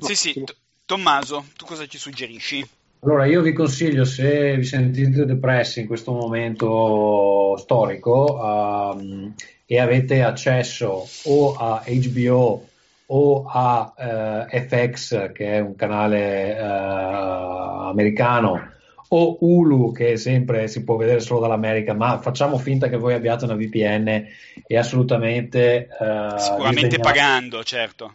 Sì, 0.00 0.14
sì, 0.14 0.32
T- 0.44 0.56
Tommaso, 0.84 1.46
tu 1.56 1.64
cosa 1.64 1.86
ci 1.86 1.98
suggerisci? 1.98 2.66
Allora, 3.04 3.26
io 3.26 3.42
vi 3.42 3.52
consiglio, 3.52 4.06
se 4.06 4.56
vi 4.56 4.64
sentite 4.64 5.26
depressi 5.26 5.80
in 5.80 5.86
questo 5.86 6.12
momento 6.12 7.54
storico 7.58 8.40
um, 8.40 9.34
e 9.66 9.78
avete 9.78 10.22
accesso 10.22 11.06
o 11.24 11.54
a 11.54 11.82
HBO 11.86 12.66
o 13.04 13.44
a 13.46 13.92
uh, 13.94 14.56
eh, 14.56 14.66
FX, 14.66 15.32
che 15.32 15.52
è 15.52 15.58
un 15.58 15.76
canale 15.76 16.56
uh, 16.58 17.88
americano, 17.90 18.72
o 19.08 19.36
Hulu, 19.38 19.92
che 19.92 20.16
sempre 20.16 20.66
si 20.66 20.82
può 20.82 20.96
vedere 20.96 21.20
solo 21.20 21.40
dall'America, 21.40 21.92
ma 21.92 22.18
facciamo 22.20 22.56
finta 22.56 22.88
che 22.88 22.96
voi 22.96 23.12
abbiate 23.12 23.44
una 23.44 23.54
VPN 23.54 24.26
e 24.66 24.78
assolutamente... 24.78 25.88
Uh, 25.90 26.38
Sicuramente 26.38 26.86
disegnato... 26.86 27.02
pagando, 27.02 27.62
certo 27.64 28.12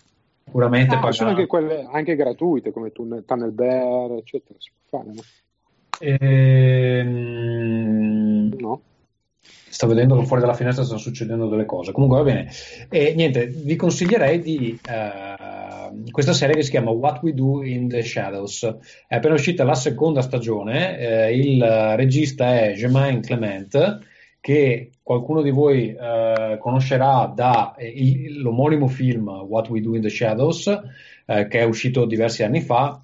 sicuramente 0.49 0.95
ah, 0.95 1.11
sono 1.11 1.29
anche 1.29 1.45
quelle 1.45 1.87
anche 1.91 2.15
gratuite 2.15 2.71
come 2.71 2.91
Tunnel, 2.91 3.51
Bear 3.51 4.13
eccetera 4.13 4.57
si 4.57 4.71
può 4.89 4.99
fare 4.99 5.11
no? 5.13 5.21
Ehm... 6.01 7.29
no. 8.57 8.81
sto 9.69 9.85
vedendo 9.87 10.17
che 10.17 10.25
fuori 10.25 10.41
dalla 10.41 10.55
finestra 10.55 10.83
stanno 10.83 10.99
succedendo 10.99 11.47
delle 11.47 11.65
cose. 11.65 11.91
Comunque 11.91 12.17
va 12.19 12.23
bene. 12.23 12.49
E 12.89 13.13
niente 13.15 13.47
vi 13.47 13.75
consiglierei 13.75 14.39
di 14.39 14.79
uh, 14.81 16.09
questa 16.09 16.33
serie 16.33 16.55
che 16.55 16.63
si 16.63 16.71
chiama 16.71 16.91
What 16.91 17.21
We 17.21 17.33
Do 17.33 17.63
in 17.63 17.87
the 17.89 18.01
Shadows. 18.01 18.77
È 19.07 19.15
appena 19.15 19.33
uscita 19.35 19.63
la 19.63 19.75
seconda 19.75 20.21
stagione 20.21 20.97
eh, 20.97 21.37
il 21.37 21.61
regista 21.95 22.59
è 22.59 22.73
Germain 22.75 23.21
Clement 23.21 24.07
che 24.41 24.91
qualcuno 25.03 25.41
di 25.41 25.51
voi 25.51 25.93
eh, 25.93 26.57
conoscerà 26.59 27.31
da 27.33 27.75
eh, 27.75 27.91
film 28.87 29.27
What 29.27 29.69
We 29.69 29.81
Do 29.81 29.95
in 29.95 30.01
the 30.01 30.09
Shadows, 30.09 30.67
eh, 31.25 31.47
che 31.47 31.59
è 31.59 31.63
uscito 31.63 32.05
diversi 32.05 32.43
anni 32.43 32.61
fa 32.61 33.01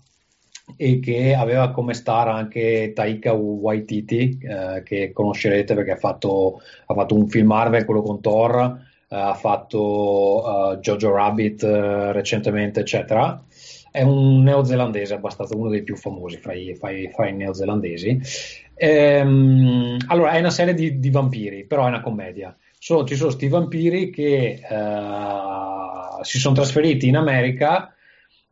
e 0.77 0.99
che 0.99 1.35
aveva 1.35 1.71
come 1.71 1.93
star 1.93 2.27
anche 2.27 2.91
Taika 2.93 3.33
Waititi, 3.33 4.39
eh, 4.41 4.81
che 4.83 5.11
conoscerete 5.11 5.75
perché 5.75 5.91
ha 5.91 5.97
fatto, 5.97 6.61
ha 6.85 6.93
fatto, 6.93 7.15
un 7.15 7.27
film 7.27 7.47
Marvel, 7.47 7.85
quello 7.85 8.01
con 8.01 8.21
Thor, 8.21 8.79
eh, 9.07 9.15
ha 9.15 9.35
fatto 9.35 10.43
uh, 10.43 10.77
Jojo 10.79 11.13
Rabbit 11.13 11.63
recentemente, 11.63 12.79
eccetera. 12.79 13.43
È 13.95 14.01
un 14.01 14.43
neozelandese, 14.43 15.13
abbastanza 15.13 15.55
uno 15.55 15.69
dei 15.69 15.83
più 15.83 15.95
famosi 15.95 16.37
fra 16.37 16.53
i, 16.53 16.75
fra 16.75 16.91
i, 16.91 17.09
fra 17.13 17.29
i 17.29 17.33
neozelandesi 17.33 18.19
Ehm, 18.77 19.97
allora, 20.07 20.31
è 20.31 20.39
una 20.39 20.49
serie 20.49 20.73
di, 20.73 20.99
di, 20.99 21.09
vampiri, 21.09 21.65
però 21.65 21.85
è 21.85 21.87
una 21.87 22.01
commedia. 22.01 22.55
So, 22.77 23.05
ci 23.05 23.15
sono 23.15 23.29
questi 23.29 23.47
vampiri 23.47 24.09
che 24.11 24.59
uh, 24.69 26.23
si 26.23 26.37
sono 26.37 26.55
trasferiti 26.55 27.07
in 27.07 27.15
America 27.15 27.95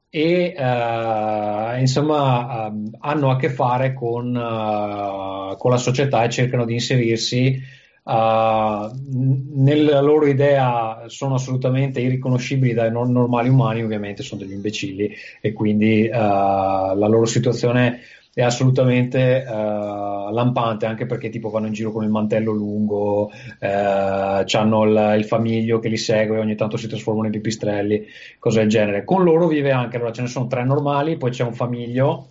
e 0.10 0.56
uh, 0.58 1.80
insomma 1.80 2.68
uh, 2.68 2.92
hanno 3.00 3.32
a 3.32 3.36
che 3.36 3.50
fare 3.50 3.94
con, 3.94 4.34
uh, 4.34 5.58
con, 5.58 5.72
la 5.72 5.78
società 5.78 6.24
e 6.24 6.30
cercano 6.30 6.66
di 6.66 6.74
inserirsi. 6.74 7.62
Nella 8.06 10.02
loro 10.02 10.26
idea 10.26 11.04
sono 11.08 11.36
assolutamente 11.36 12.02
irriconoscibili 12.02 12.74
dai 12.74 12.92
non 12.92 13.12
normali 13.12 13.50
umani, 13.50 13.82
ovviamente 13.84 14.24
sono 14.24 14.42
degli 14.42 14.54
imbecilli 14.54 15.13
e 15.39 15.54
quindi 15.54 16.08
la 16.08 16.94
loro 16.96 17.26
situazione 17.26 18.02
è 18.36 18.42
assolutamente 18.42 19.46
uh, 19.48 20.32
lampante 20.32 20.88
anche 20.88 21.06
perché 21.06 21.30
tipo 21.30 21.50
vanno 21.52 21.68
in 21.68 21.74
giro 21.74 21.92
con 21.92 22.04
il 22.04 22.10
mantello 22.10 22.52
lungo, 22.52 23.26
uh, 23.26 23.32
hanno 23.60 24.84
il, 24.86 25.13
il, 25.20 25.26
famiglio 25.26 25.78
che 25.78 25.88
li 25.88 25.98
segue, 25.98 26.39
ogni 26.39 26.56
tanto 26.56 26.76
si 26.76 26.88
trasformano 26.88 27.28
in 27.28 27.32
pipistrelli, 27.32 28.08
cose 28.39 28.62
del 28.62 28.70
genere. 28.70 29.04
Con 29.04 29.24
loro 29.24 29.48
vive 29.48 29.72
anche, 29.72 29.98
allora 29.98 30.12
ce 30.12 30.22
ne 30.22 30.28
sono 30.28 30.48
tre 30.48 30.63
normali, 30.63 31.18
poi 31.18 31.30
c'è 31.30 31.44
un 31.44 31.54
famiglio 31.54 32.30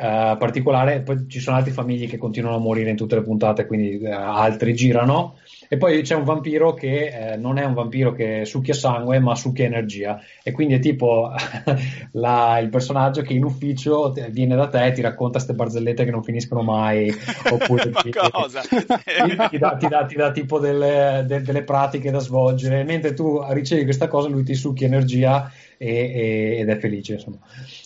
uh, 0.00 0.36
particolare, 0.38 1.00
poi 1.02 1.26
ci 1.28 1.40
sono 1.40 1.56
altri 1.56 1.72
famigli 1.72 2.08
che 2.08 2.16
continuano 2.16 2.56
a 2.56 2.60
morire 2.60 2.90
in 2.90 2.96
tutte 2.96 3.14
le 3.14 3.22
puntate, 3.22 3.66
quindi 3.66 4.04
altri 4.06 4.74
girano 4.74 5.36
E 5.72 5.76
poi 5.76 6.02
c'è 6.02 6.16
un 6.16 6.24
vampiro 6.24 6.74
che 6.74 7.32
eh, 7.32 7.36
non 7.36 7.56
è 7.56 7.64
un 7.64 7.74
vampiro 7.74 8.12
che 8.12 8.44
succhia 8.44 8.74
sangue, 8.74 9.20
ma 9.20 9.36
succhia 9.36 9.66
energia. 9.66 10.20
E 10.42 10.50
quindi 10.50 10.74
è 10.74 10.78
tipo 10.80 11.30
la, 12.12 12.58
il 12.58 12.70
personaggio 12.70 13.22
che 13.22 13.34
in 13.34 13.44
ufficio 13.44 14.12
viene 14.30 14.56
da 14.56 14.66
te 14.66 14.86
e 14.86 14.92
ti 14.92 15.00
racconta 15.00 15.34
queste 15.34 15.54
barzellette 15.54 16.04
che 16.04 16.10
non 16.10 16.24
finiscono 16.24 16.62
mai. 16.62 17.12
Oppure 17.52 17.88
ti, 17.90 18.10
ti, 18.10 18.10
ti, 18.10 19.58
dà, 19.58 19.76
ti, 19.76 19.86
dà, 19.86 20.04
ti 20.06 20.16
dà 20.16 20.32
tipo 20.32 20.58
delle, 20.58 21.22
de, 21.24 21.40
delle 21.40 21.62
pratiche 21.62 22.10
da 22.10 22.18
svolgere. 22.18 22.82
Mentre 22.82 23.14
tu 23.14 23.40
ricevi 23.50 23.84
questa 23.84 24.08
cosa, 24.08 24.26
lui 24.26 24.42
ti 24.42 24.54
succhia 24.54 24.88
energia 24.88 25.52
e, 25.78 25.88
e, 25.88 26.56
ed 26.58 26.68
è 26.68 26.78
felice. 26.78 27.12
Insomma. 27.12 27.38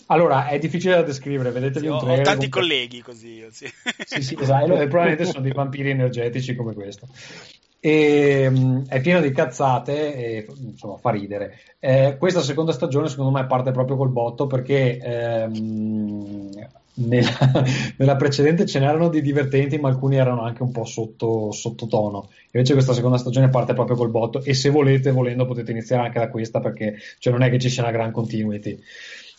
Allora, 0.06 0.48
è 0.48 0.58
difficile 0.58 0.96
da 0.96 1.02
descrivere, 1.02 1.50
vedetevi 1.50 1.86
sì, 1.86 1.92
un 1.92 1.98
trailer. 1.98 2.20
Ho 2.20 2.24
tanti 2.24 2.48
comunque... 2.48 2.60
colleghi 2.60 3.00
così. 3.00 3.46
Sì, 3.50 3.72
sì, 4.04 4.22
sì 4.22 4.36
esatto, 4.38 4.74
e 4.78 4.86
probabilmente 4.86 5.24
sono 5.24 5.42
dei 5.42 5.52
vampiri 5.52 5.90
energetici 5.90 6.54
come 6.54 6.74
questo. 6.74 7.08
E, 7.80 8.46
um, 8.46 8.86
è 8.88 9.00
pieno 9.00 9.20
di 9.20 9.30
cazzate 9.30 10.14
e 10.14 10.46
insomma 10.56 10.96
fa 10.96 11.10
ridere. 11.10 11.58
Eh, 11.78 12.16
questa 12.18 12.40
seconda 12.40 12.72
stagione 12.72 13.08
secondo 13.08 13.30
me 13.30 13.46
parte 13.46 13.72
proprio 13.72 13.96
col 13.96 14.08
botto 14.08 14.46
perché 14.46 14.96
ehm, 14.96 16.48
nella, 16.94 17.64
nella, 17.98 18.16
precedente 18.16 18.64
ce 18.66 18.78
n'erano 18.78 19.08
di 19.08 19.20
divertenti 19.20 19.78
ma 19.78 19.88
alcuni 19.88 20.16
erano 20.16 20.42
anche 20.42 20.62
un 20.62 20.70
po' 20.70 20.84
sotto, 20.84 21.50
sottotono. 21.52 22.30
Invece 22.52 22.72
questa 22.72 22.94
seconda 22.94 23.18
stagione 23.18 23.48
parte 23.48 23.74
proprio 23.74 23.96
col 23.96 24.10
botto 24.10 24.42
e 24.42 24.54
se 24.54 24.70
volete, 24.70 25.10
volendo, 25.10 25.44
potete 25.44 25.72
iniziare 25.72 26.06
anche 26.06 26.18
da 26.20 26.28
questa 26.28 26.60
perché 26.60 26.96
cioè, 27.18 27.32
non 27.32 27.42
è 27.42 27.50
che 27.50 27.58
ci 27.58 27.68
sia 27.68 27.82
una 27.82 27.92
gran 27.92 28.12
continuity. 28.12 28.80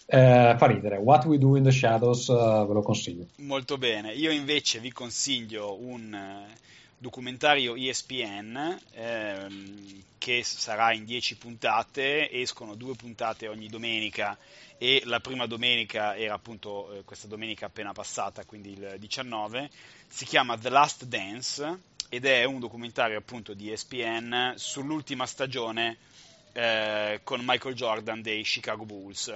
Eh, 0.07 0.55
fa 0.57 0.67
ridere. 0.67 0.97
What 0.97 1.25
We 1.25 1.39
Do 1.39 1.57
in 1.57 1.63
the 1.63 1.71
Shadows, 1.71 2.27
uh, 2.27 2.67
ve 2.67 2.73
lo 2.73 2.81
consiglio. 2.83 3.25
Molto 3.37 3.77
bene. 3.77 4.13
Io 4.13 4.31
invece 4.31 4.79
vi 4.79 4.91
consiglio 4.91 5.75
un 5.81 6.13
uh, 6.13 6.53
documentario 6.97 7.75
ESPN 7.75 8.79
ehm, 8.93 10.03
che 10.19 10.43
sarà 10.43 10.93
in 10.93 11.05
10 11.05 11.37
puntate. 11.37 12.29
Escono 12.29 12.75
due 12.75 12.93
puntate 12.95 13.47
ogni 13.47 13.67
domenica 13.67 14.37
e 14.77 15.01
la 15.05 15.19
prima 15.19 15.47
domenica 15.47 16.15
era 16.15 16.35
appunto 16.35 16.93
eh, 16.93 17.03
questa 17.03 17.27
domenica 17.27 17.65
appena 17.65 17.91
passata, 17.91 18.45
quindi 18.45 18.73
il 18.73 18.97
19. 18.99 19.69
Si 20.07 20.25
chiama 20.25 20.55
The 20.55 20.69
Last 20.69 21.05
Dance 21.05 21.79
ed 22.09 22.25
è 22.25 22.43
un 22.43 22.59
documentario 22.59 23.17
appunto 23.17 23.55
di 23.55 23.71
ESPN 23.71 24.53
sull'ultima 24.55 25.25
stagione 25.25 25.97
eh, 26.53 27.21
con 27.23 27.41
Michael 27.43 27.73
Jordan 27.73 28.21
dei 28.21 28.43
Chicago 28.43 28.85
Bulls 28.85 29.33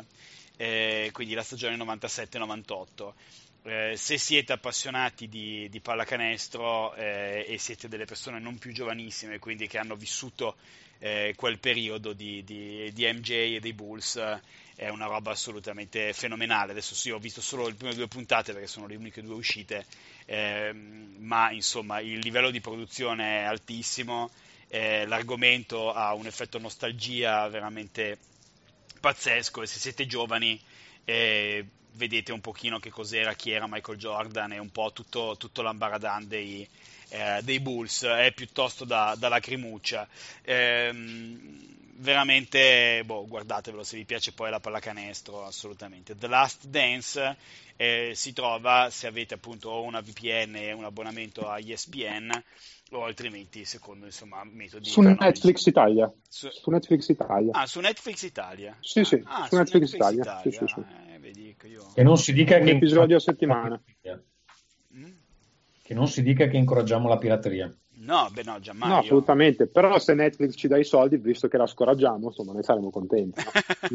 eh, 0.60 1.10
quindi 1.14 1.36
la 1.36 1.44
stagione 1.44 1.78
97-98. 1.78 3.14
Eh, 3.64 3.94
se 3.96 4.18
siete 4.18 4.52
appassionati 4.52 5.30
di, 5.30 5.70
di 5.70 5.80
pallacanestro 5.80 6.94
eh, 6.96 7.46
e 7.48 7.58
siete 7.58 7.88
delle 7.88 8.04
persone 8.04 8.40
non 8.40 8.58
più 8.58 8.74
giovanissime, 8.74 9.40
quindi 9.40 9.68
che 9.68 9.78
hanno 9.78 9.96
vissuto 9.96 10.58
eh, 11.00 11.34
quel 11.38 11.60
periodo 11.60 12.12
di, 12.12 12.44
di, 12.44 12.92
di, 12.94 13.06
MJ 13.06 13.30
e 13.56 13.60
dei 13.62 13.72
Bulls, 13.72 14.18
è 14.76 14.90
una 14.90 15.06
roba 15.06 15.32
assolutamente 15.32 16.12
fenomenale. 16.12 16.72
Adesso 16.72 16.94
sì, 16.94 17.10
ho 17.10 17.20
visto 17.20 17.40
solo 17.40 17.68
le 17.68 17.76
prime 17.76 17.96
due 17.96 18.08
puntate 18.08 18.52
perché 18.52 18.68
sono 18.68 18.86
le 18.86 18.98
uniche 18.98 19.22
due 19.22 19.36
uscite, 19.36 19.86
ehm, 20.26 21.16
ma 21.20 21.52
insomma 21.52 22.02
il 22.02 22.20
livello 22.20 22.52
di 22.52 22.60
produzione 22.60 23.40
è 23.40 23.44
altissimo, 23.44 24.30
eh, 24.68 25.06
l'argomento 25.06 25.94
ha 25.94 26.14
un 26.14 26.26
effetto 26.26 26.60
nostalgia 26.60 27.48
veramente 27.48 28.18
pazzesco 29.00 29.62
e 29.62 29.68
se 29.68 29.80
siete 29.80 30.06
giovani 30.06 30.60
eh, 31.06 31.66
vedete 31.94 32.32
un 32.32 32.42
pochino 32.42 32.80
che 32.80 32.90
cos'era, 32.90 33.34
chi 33.34 33.52
era 33.52 33.68
Michael 33.68 33.98
Jordan 33.98 34.54
e 34.54 34.60
un 34.60 34.72
po' 34.72 34.92
tutto, 34.94 35.36
tutto 35.38 35.62
l'ambaradan 35.62 36.28
dei, 36.28 36.68
eh, 37.10 37.40
dei 37.44 37.60
Bulls, 37.60 38.04
è 38.04 38.32
piuttosto 38.34 38.86
da, 38.86 39.16
da 39.18 39.28
lacrimuccia. 39.28 40.08
Eh, 40.42 40.92
veramente, 42.00 43.04
boh, 43.06 43.28
guardatevelo 43.28 43.84
se 43.84 43.98
vi 43.98 44.06
piace 44.06 44.32
poi 44.32 44.50
la 44.50 44.60
pallacanestro, 44.60 45.46
assolutamente. 45.46 46.16
The 46.16 46.28
Last 46.28 46.66
Dance 46.68 47.38
eh, 47.82 48.12
si 48.14 48.34
trova 48.34 48.90
se 48.92 49.08
avete 49.08 49.36
appunto 49.36 49.82
una 49.84 50.02
VPN 50.02 50.56
e 50.56 50.74
un 50.74 50.84
abbonamento 50.84 51.48
a 51.48 51.60
ESPN 51.60 52.30
o 52.92 53.06
altrimenti 53.06 53.64
secondo 53.64 54.06
insomma 54.06 54.44
metodi 54.44 54.90
su 54.90 55.00
canonici. 55.00 55.24
Netflix 55.24 55.66
Italia 55.68 56.14
su... 56.28 56.50
su... 56.50 56.70
Netflix 56.72 57.08
Italia 57.08 57.52
ah 57.54 57.66
su 57.66 57.80
Netflix 57.80 58.22
Italia 58.24 58.78
sì 58.82 59.06
sì 59.06 59.22
ah, 59.24 59.44
su, 59.44 59.50
su, 59.50 59.56
Netflix, 59.56 59.94
Netflix 59.94 59.94
Italia, 59.94 60.22
Italia. 60.22 60.52
Sì, 60.52 60.58
sì, 60.58 60.66
sì. 60.68 61.14
Eh, 61.14 61.20
vedi 61.20 61.56
che 61.58 61.68
io 61.68 61.92
che 61.94 62.04
non 62.04 62.18
si 62.18 62.34
dica 62.34 62.58
un 62.58 62.66
che 62.66 62.72
episodio 62.72 63.16
a 63.16 63.20
settimana 63.22 63.82
mm? 64.94 65.12
che 65.82 65.94
non 65.94 66.08
si 66.10 66.22
dica 66.22 66.48
che 66.48 66.58
incoraggiamo 66.58 67.08
la 67.08 67.18
pirateria 67.18 67.74
No, 68.02 68.30
beh 68.32 68.44
no, 68.44 68.60
giammai. 68.60 68.88
No, 68.88 68.96
io... 68.96 69.02
assolutamente. 69.02 69.68
Però 69.68 69.98
se 70.00 70.14
Netflix 70.14 70.56
ci 70.56 70.68
dà 70.68 70.78
i 70.78 70.86
soldi, 70.86 71.18
visto 71.18 71.48
che 71.48 71.58
la 71.58 71.68
scoraggiamo, 71.68 72.28
insomma, 72.28 72.54
noi 72.54 72.64
saremo 72.64 72.90
contenti. 72.90 73.42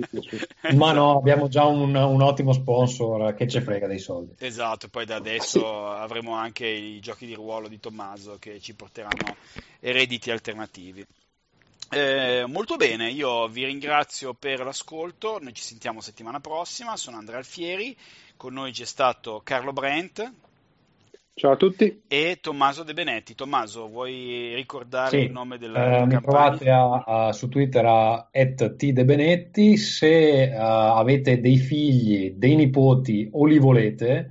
Ma 0.77 0.93
no, 0.93 1.17
abbiamo 1.17 1.49
già 1.49 1.65
un, 1.65 1.95
un, 1.95 2.23
ottimo 2.23 2.53
sponsor 2.53 3.35
che 3.35 3.49
ci 3.49 3.61
frega 3.61 3.87
dei 3.87 3.99
soldi. 3.99 4.35
Esatto, 4.39 4.89
poi 4.89 5.07
da 5.07 5.17
adesso 5.17 5.61
sì. 5.61 5.65
avremo 5.65 6.35
anche 6.35 6.67
i 6.67 7.01
giochi 7.01 7.27
di 7.27 7.35
ruolo 7.35 7.69
di 7.69 7.81
Tommaso 7.81 8.37
che 8.39 8.61
ci 8.61 8.75
porteranno 8.75 9.37
redditi 9.81 10.31
alternativi. 10.31 11.07
Eh, 11.91 12.45
molto 12.47 12.77
bene, 12.77 13.11
io 13.11 13.47
vi 13.47 13.65
ringrazio 13.65 14.35
per 14.35 14.61
l'ascolto, 14.65 15.39
noi 15.41 15.55
ci 15.55 15.63
sentiamo 15.63 16.01
settimana 16.01 16.41
prossima, 16.41 16.97
sono 16.97 17.19
Andrea 17.19 17.39
Alfieri, 17.39 17.97
con 18.37 18.53
noi 18.53 18.73
c'è 18.73 18.85
stato 18.85 19.41
Carlo 19.45 19.73
Brent. 19.73 20.33
Ciao 21.37 21.51
a 21.51 21.57
tutti. 21.57 22.03
E 22.07 22.39
Tommaso 22.41 22.85
De 22.85 22.95
Benetti. 22.95 23.35
Tommaso, 23.35 23.89
vuoi 23.89 24.55
ricordare 24.55 25.19
sì, 25.19 25.25
il 25.25 25.33
nome 25.33 25.59
della 25.59 25.99
eh, 25.99 26.07
Mi 26.07 26.21
trovate 26.21 26.71
a, 26.71 27.03
a, 27.05 27.33
su 27.33 27.49
Twitter 27.49 27.85
a 27.85 28.29
@tdebenetti. 28.31 29.77
Se 29.77 30.53
uh, 30.55 30.61
avete 30.61 31.41
dei 31.41 31.57
figli, 31.57 32.35
dei 32.37 32.55
nipoti 32.55 33.29
o 33.33 33.47
li 33.47 33.59
volete, 33.59 34.31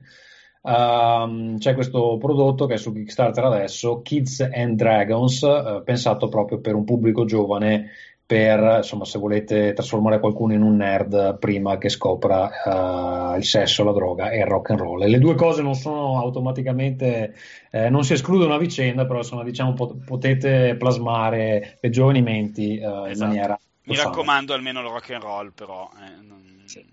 uh, 0.61 1.57
c'è 1.57 1.73
questo 1.73 2.17
prodotto 2.17 2.67
che 2.67 2.75
è 2.75 2.77
su 2.77 2.93
Kickstarter 2.93 3.43
adesso, 3.43 4.01
Kids 4.01 4.39
and 4.39 4.77
Dragons, 4.77 5.41
uh, 5.41 5.83
pensato 5.83 6.29
proprio 6.29 6.61
per 6.61 6.73
un 6.73 6.85
pubblico 6.85 7.25
giovane 7.25 7.89
per, 8.33 8.77
insomma, 8.77 9.05
se 9.05 9.19
volete 9.19 9.73
trasformare 9.73 10.19
qualcuno 10.19 10.53
in 10.53 10.63
un 10.63 10.77
nerd 10.77 11.37
prima 11.37 11.77
che 11.77 11.89
scopra 11.89 12.49
uh, 12.65 13.37
il 13.37 13.45
sesso, 13.45 13.83
la 13.83 13.91
droga 13.91 14.31
e 14.31 14.39
il 14.39 14.47
rock 14.47 14.71
and 14.71 14.79
roll. 14.79 15.03
E 15.03 15.07
le 15.07 15.19
due 15.19 15.35
cose 15.35 15.61
non 15.61 15.75
sono 15.75 16.17
automaticamente, 16.17 17.35
eh, 17.69 17.91
non 17.91 18.03
si 18.03 18.13
escludono 18.13 18.55
a 18.55 18.57
vicenda, 18.57 19.05
però 19.05 19.19
insomma, 19.19 19.43
diciamo, 19.43 19.73
pot- 19.73 20.03
potete 20.03 20.75
plasmare 20.79 21.77
le 21.79 21.89
giovani 21.91 22.23
menti 22.23 22.79
uh, 22.81 23.05
esatto. 23.05 23.11
in 23.11 23.17
maniera... 23.19 23.59
Mi 23.83 23.95
raccomando 23.95 24.55
almeno 24.55 24.79
il 24.79 24.87
rock 24.87 25.11
and 25.11 25.21
roll, 25.21 25.51
però 25.53 25.87
eh, 25.95 26.19
non... 26.23 26.63
sì. 26.65 26.83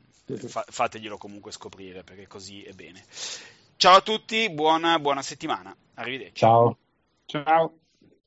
Fa- 0.46 0.66
fateglielo 0.68 1.16
comunque 1.16 1.53
scoprire 1.53 2.03
perché 2.03 2.26
così 2.26 2.62
è 2.64 2.72
bene. 2.72 3.03
Ciao 3.76 3.96
a 3.96 4.00
tutti, 4.03 4.50
buona, 4.50 4.98
buona 4.98 5.22
settimana. 5.22 5.74
Arrivederci. 5.94 6.35
Ciao. 6.35 6.76
Ciao. 7.24 7.80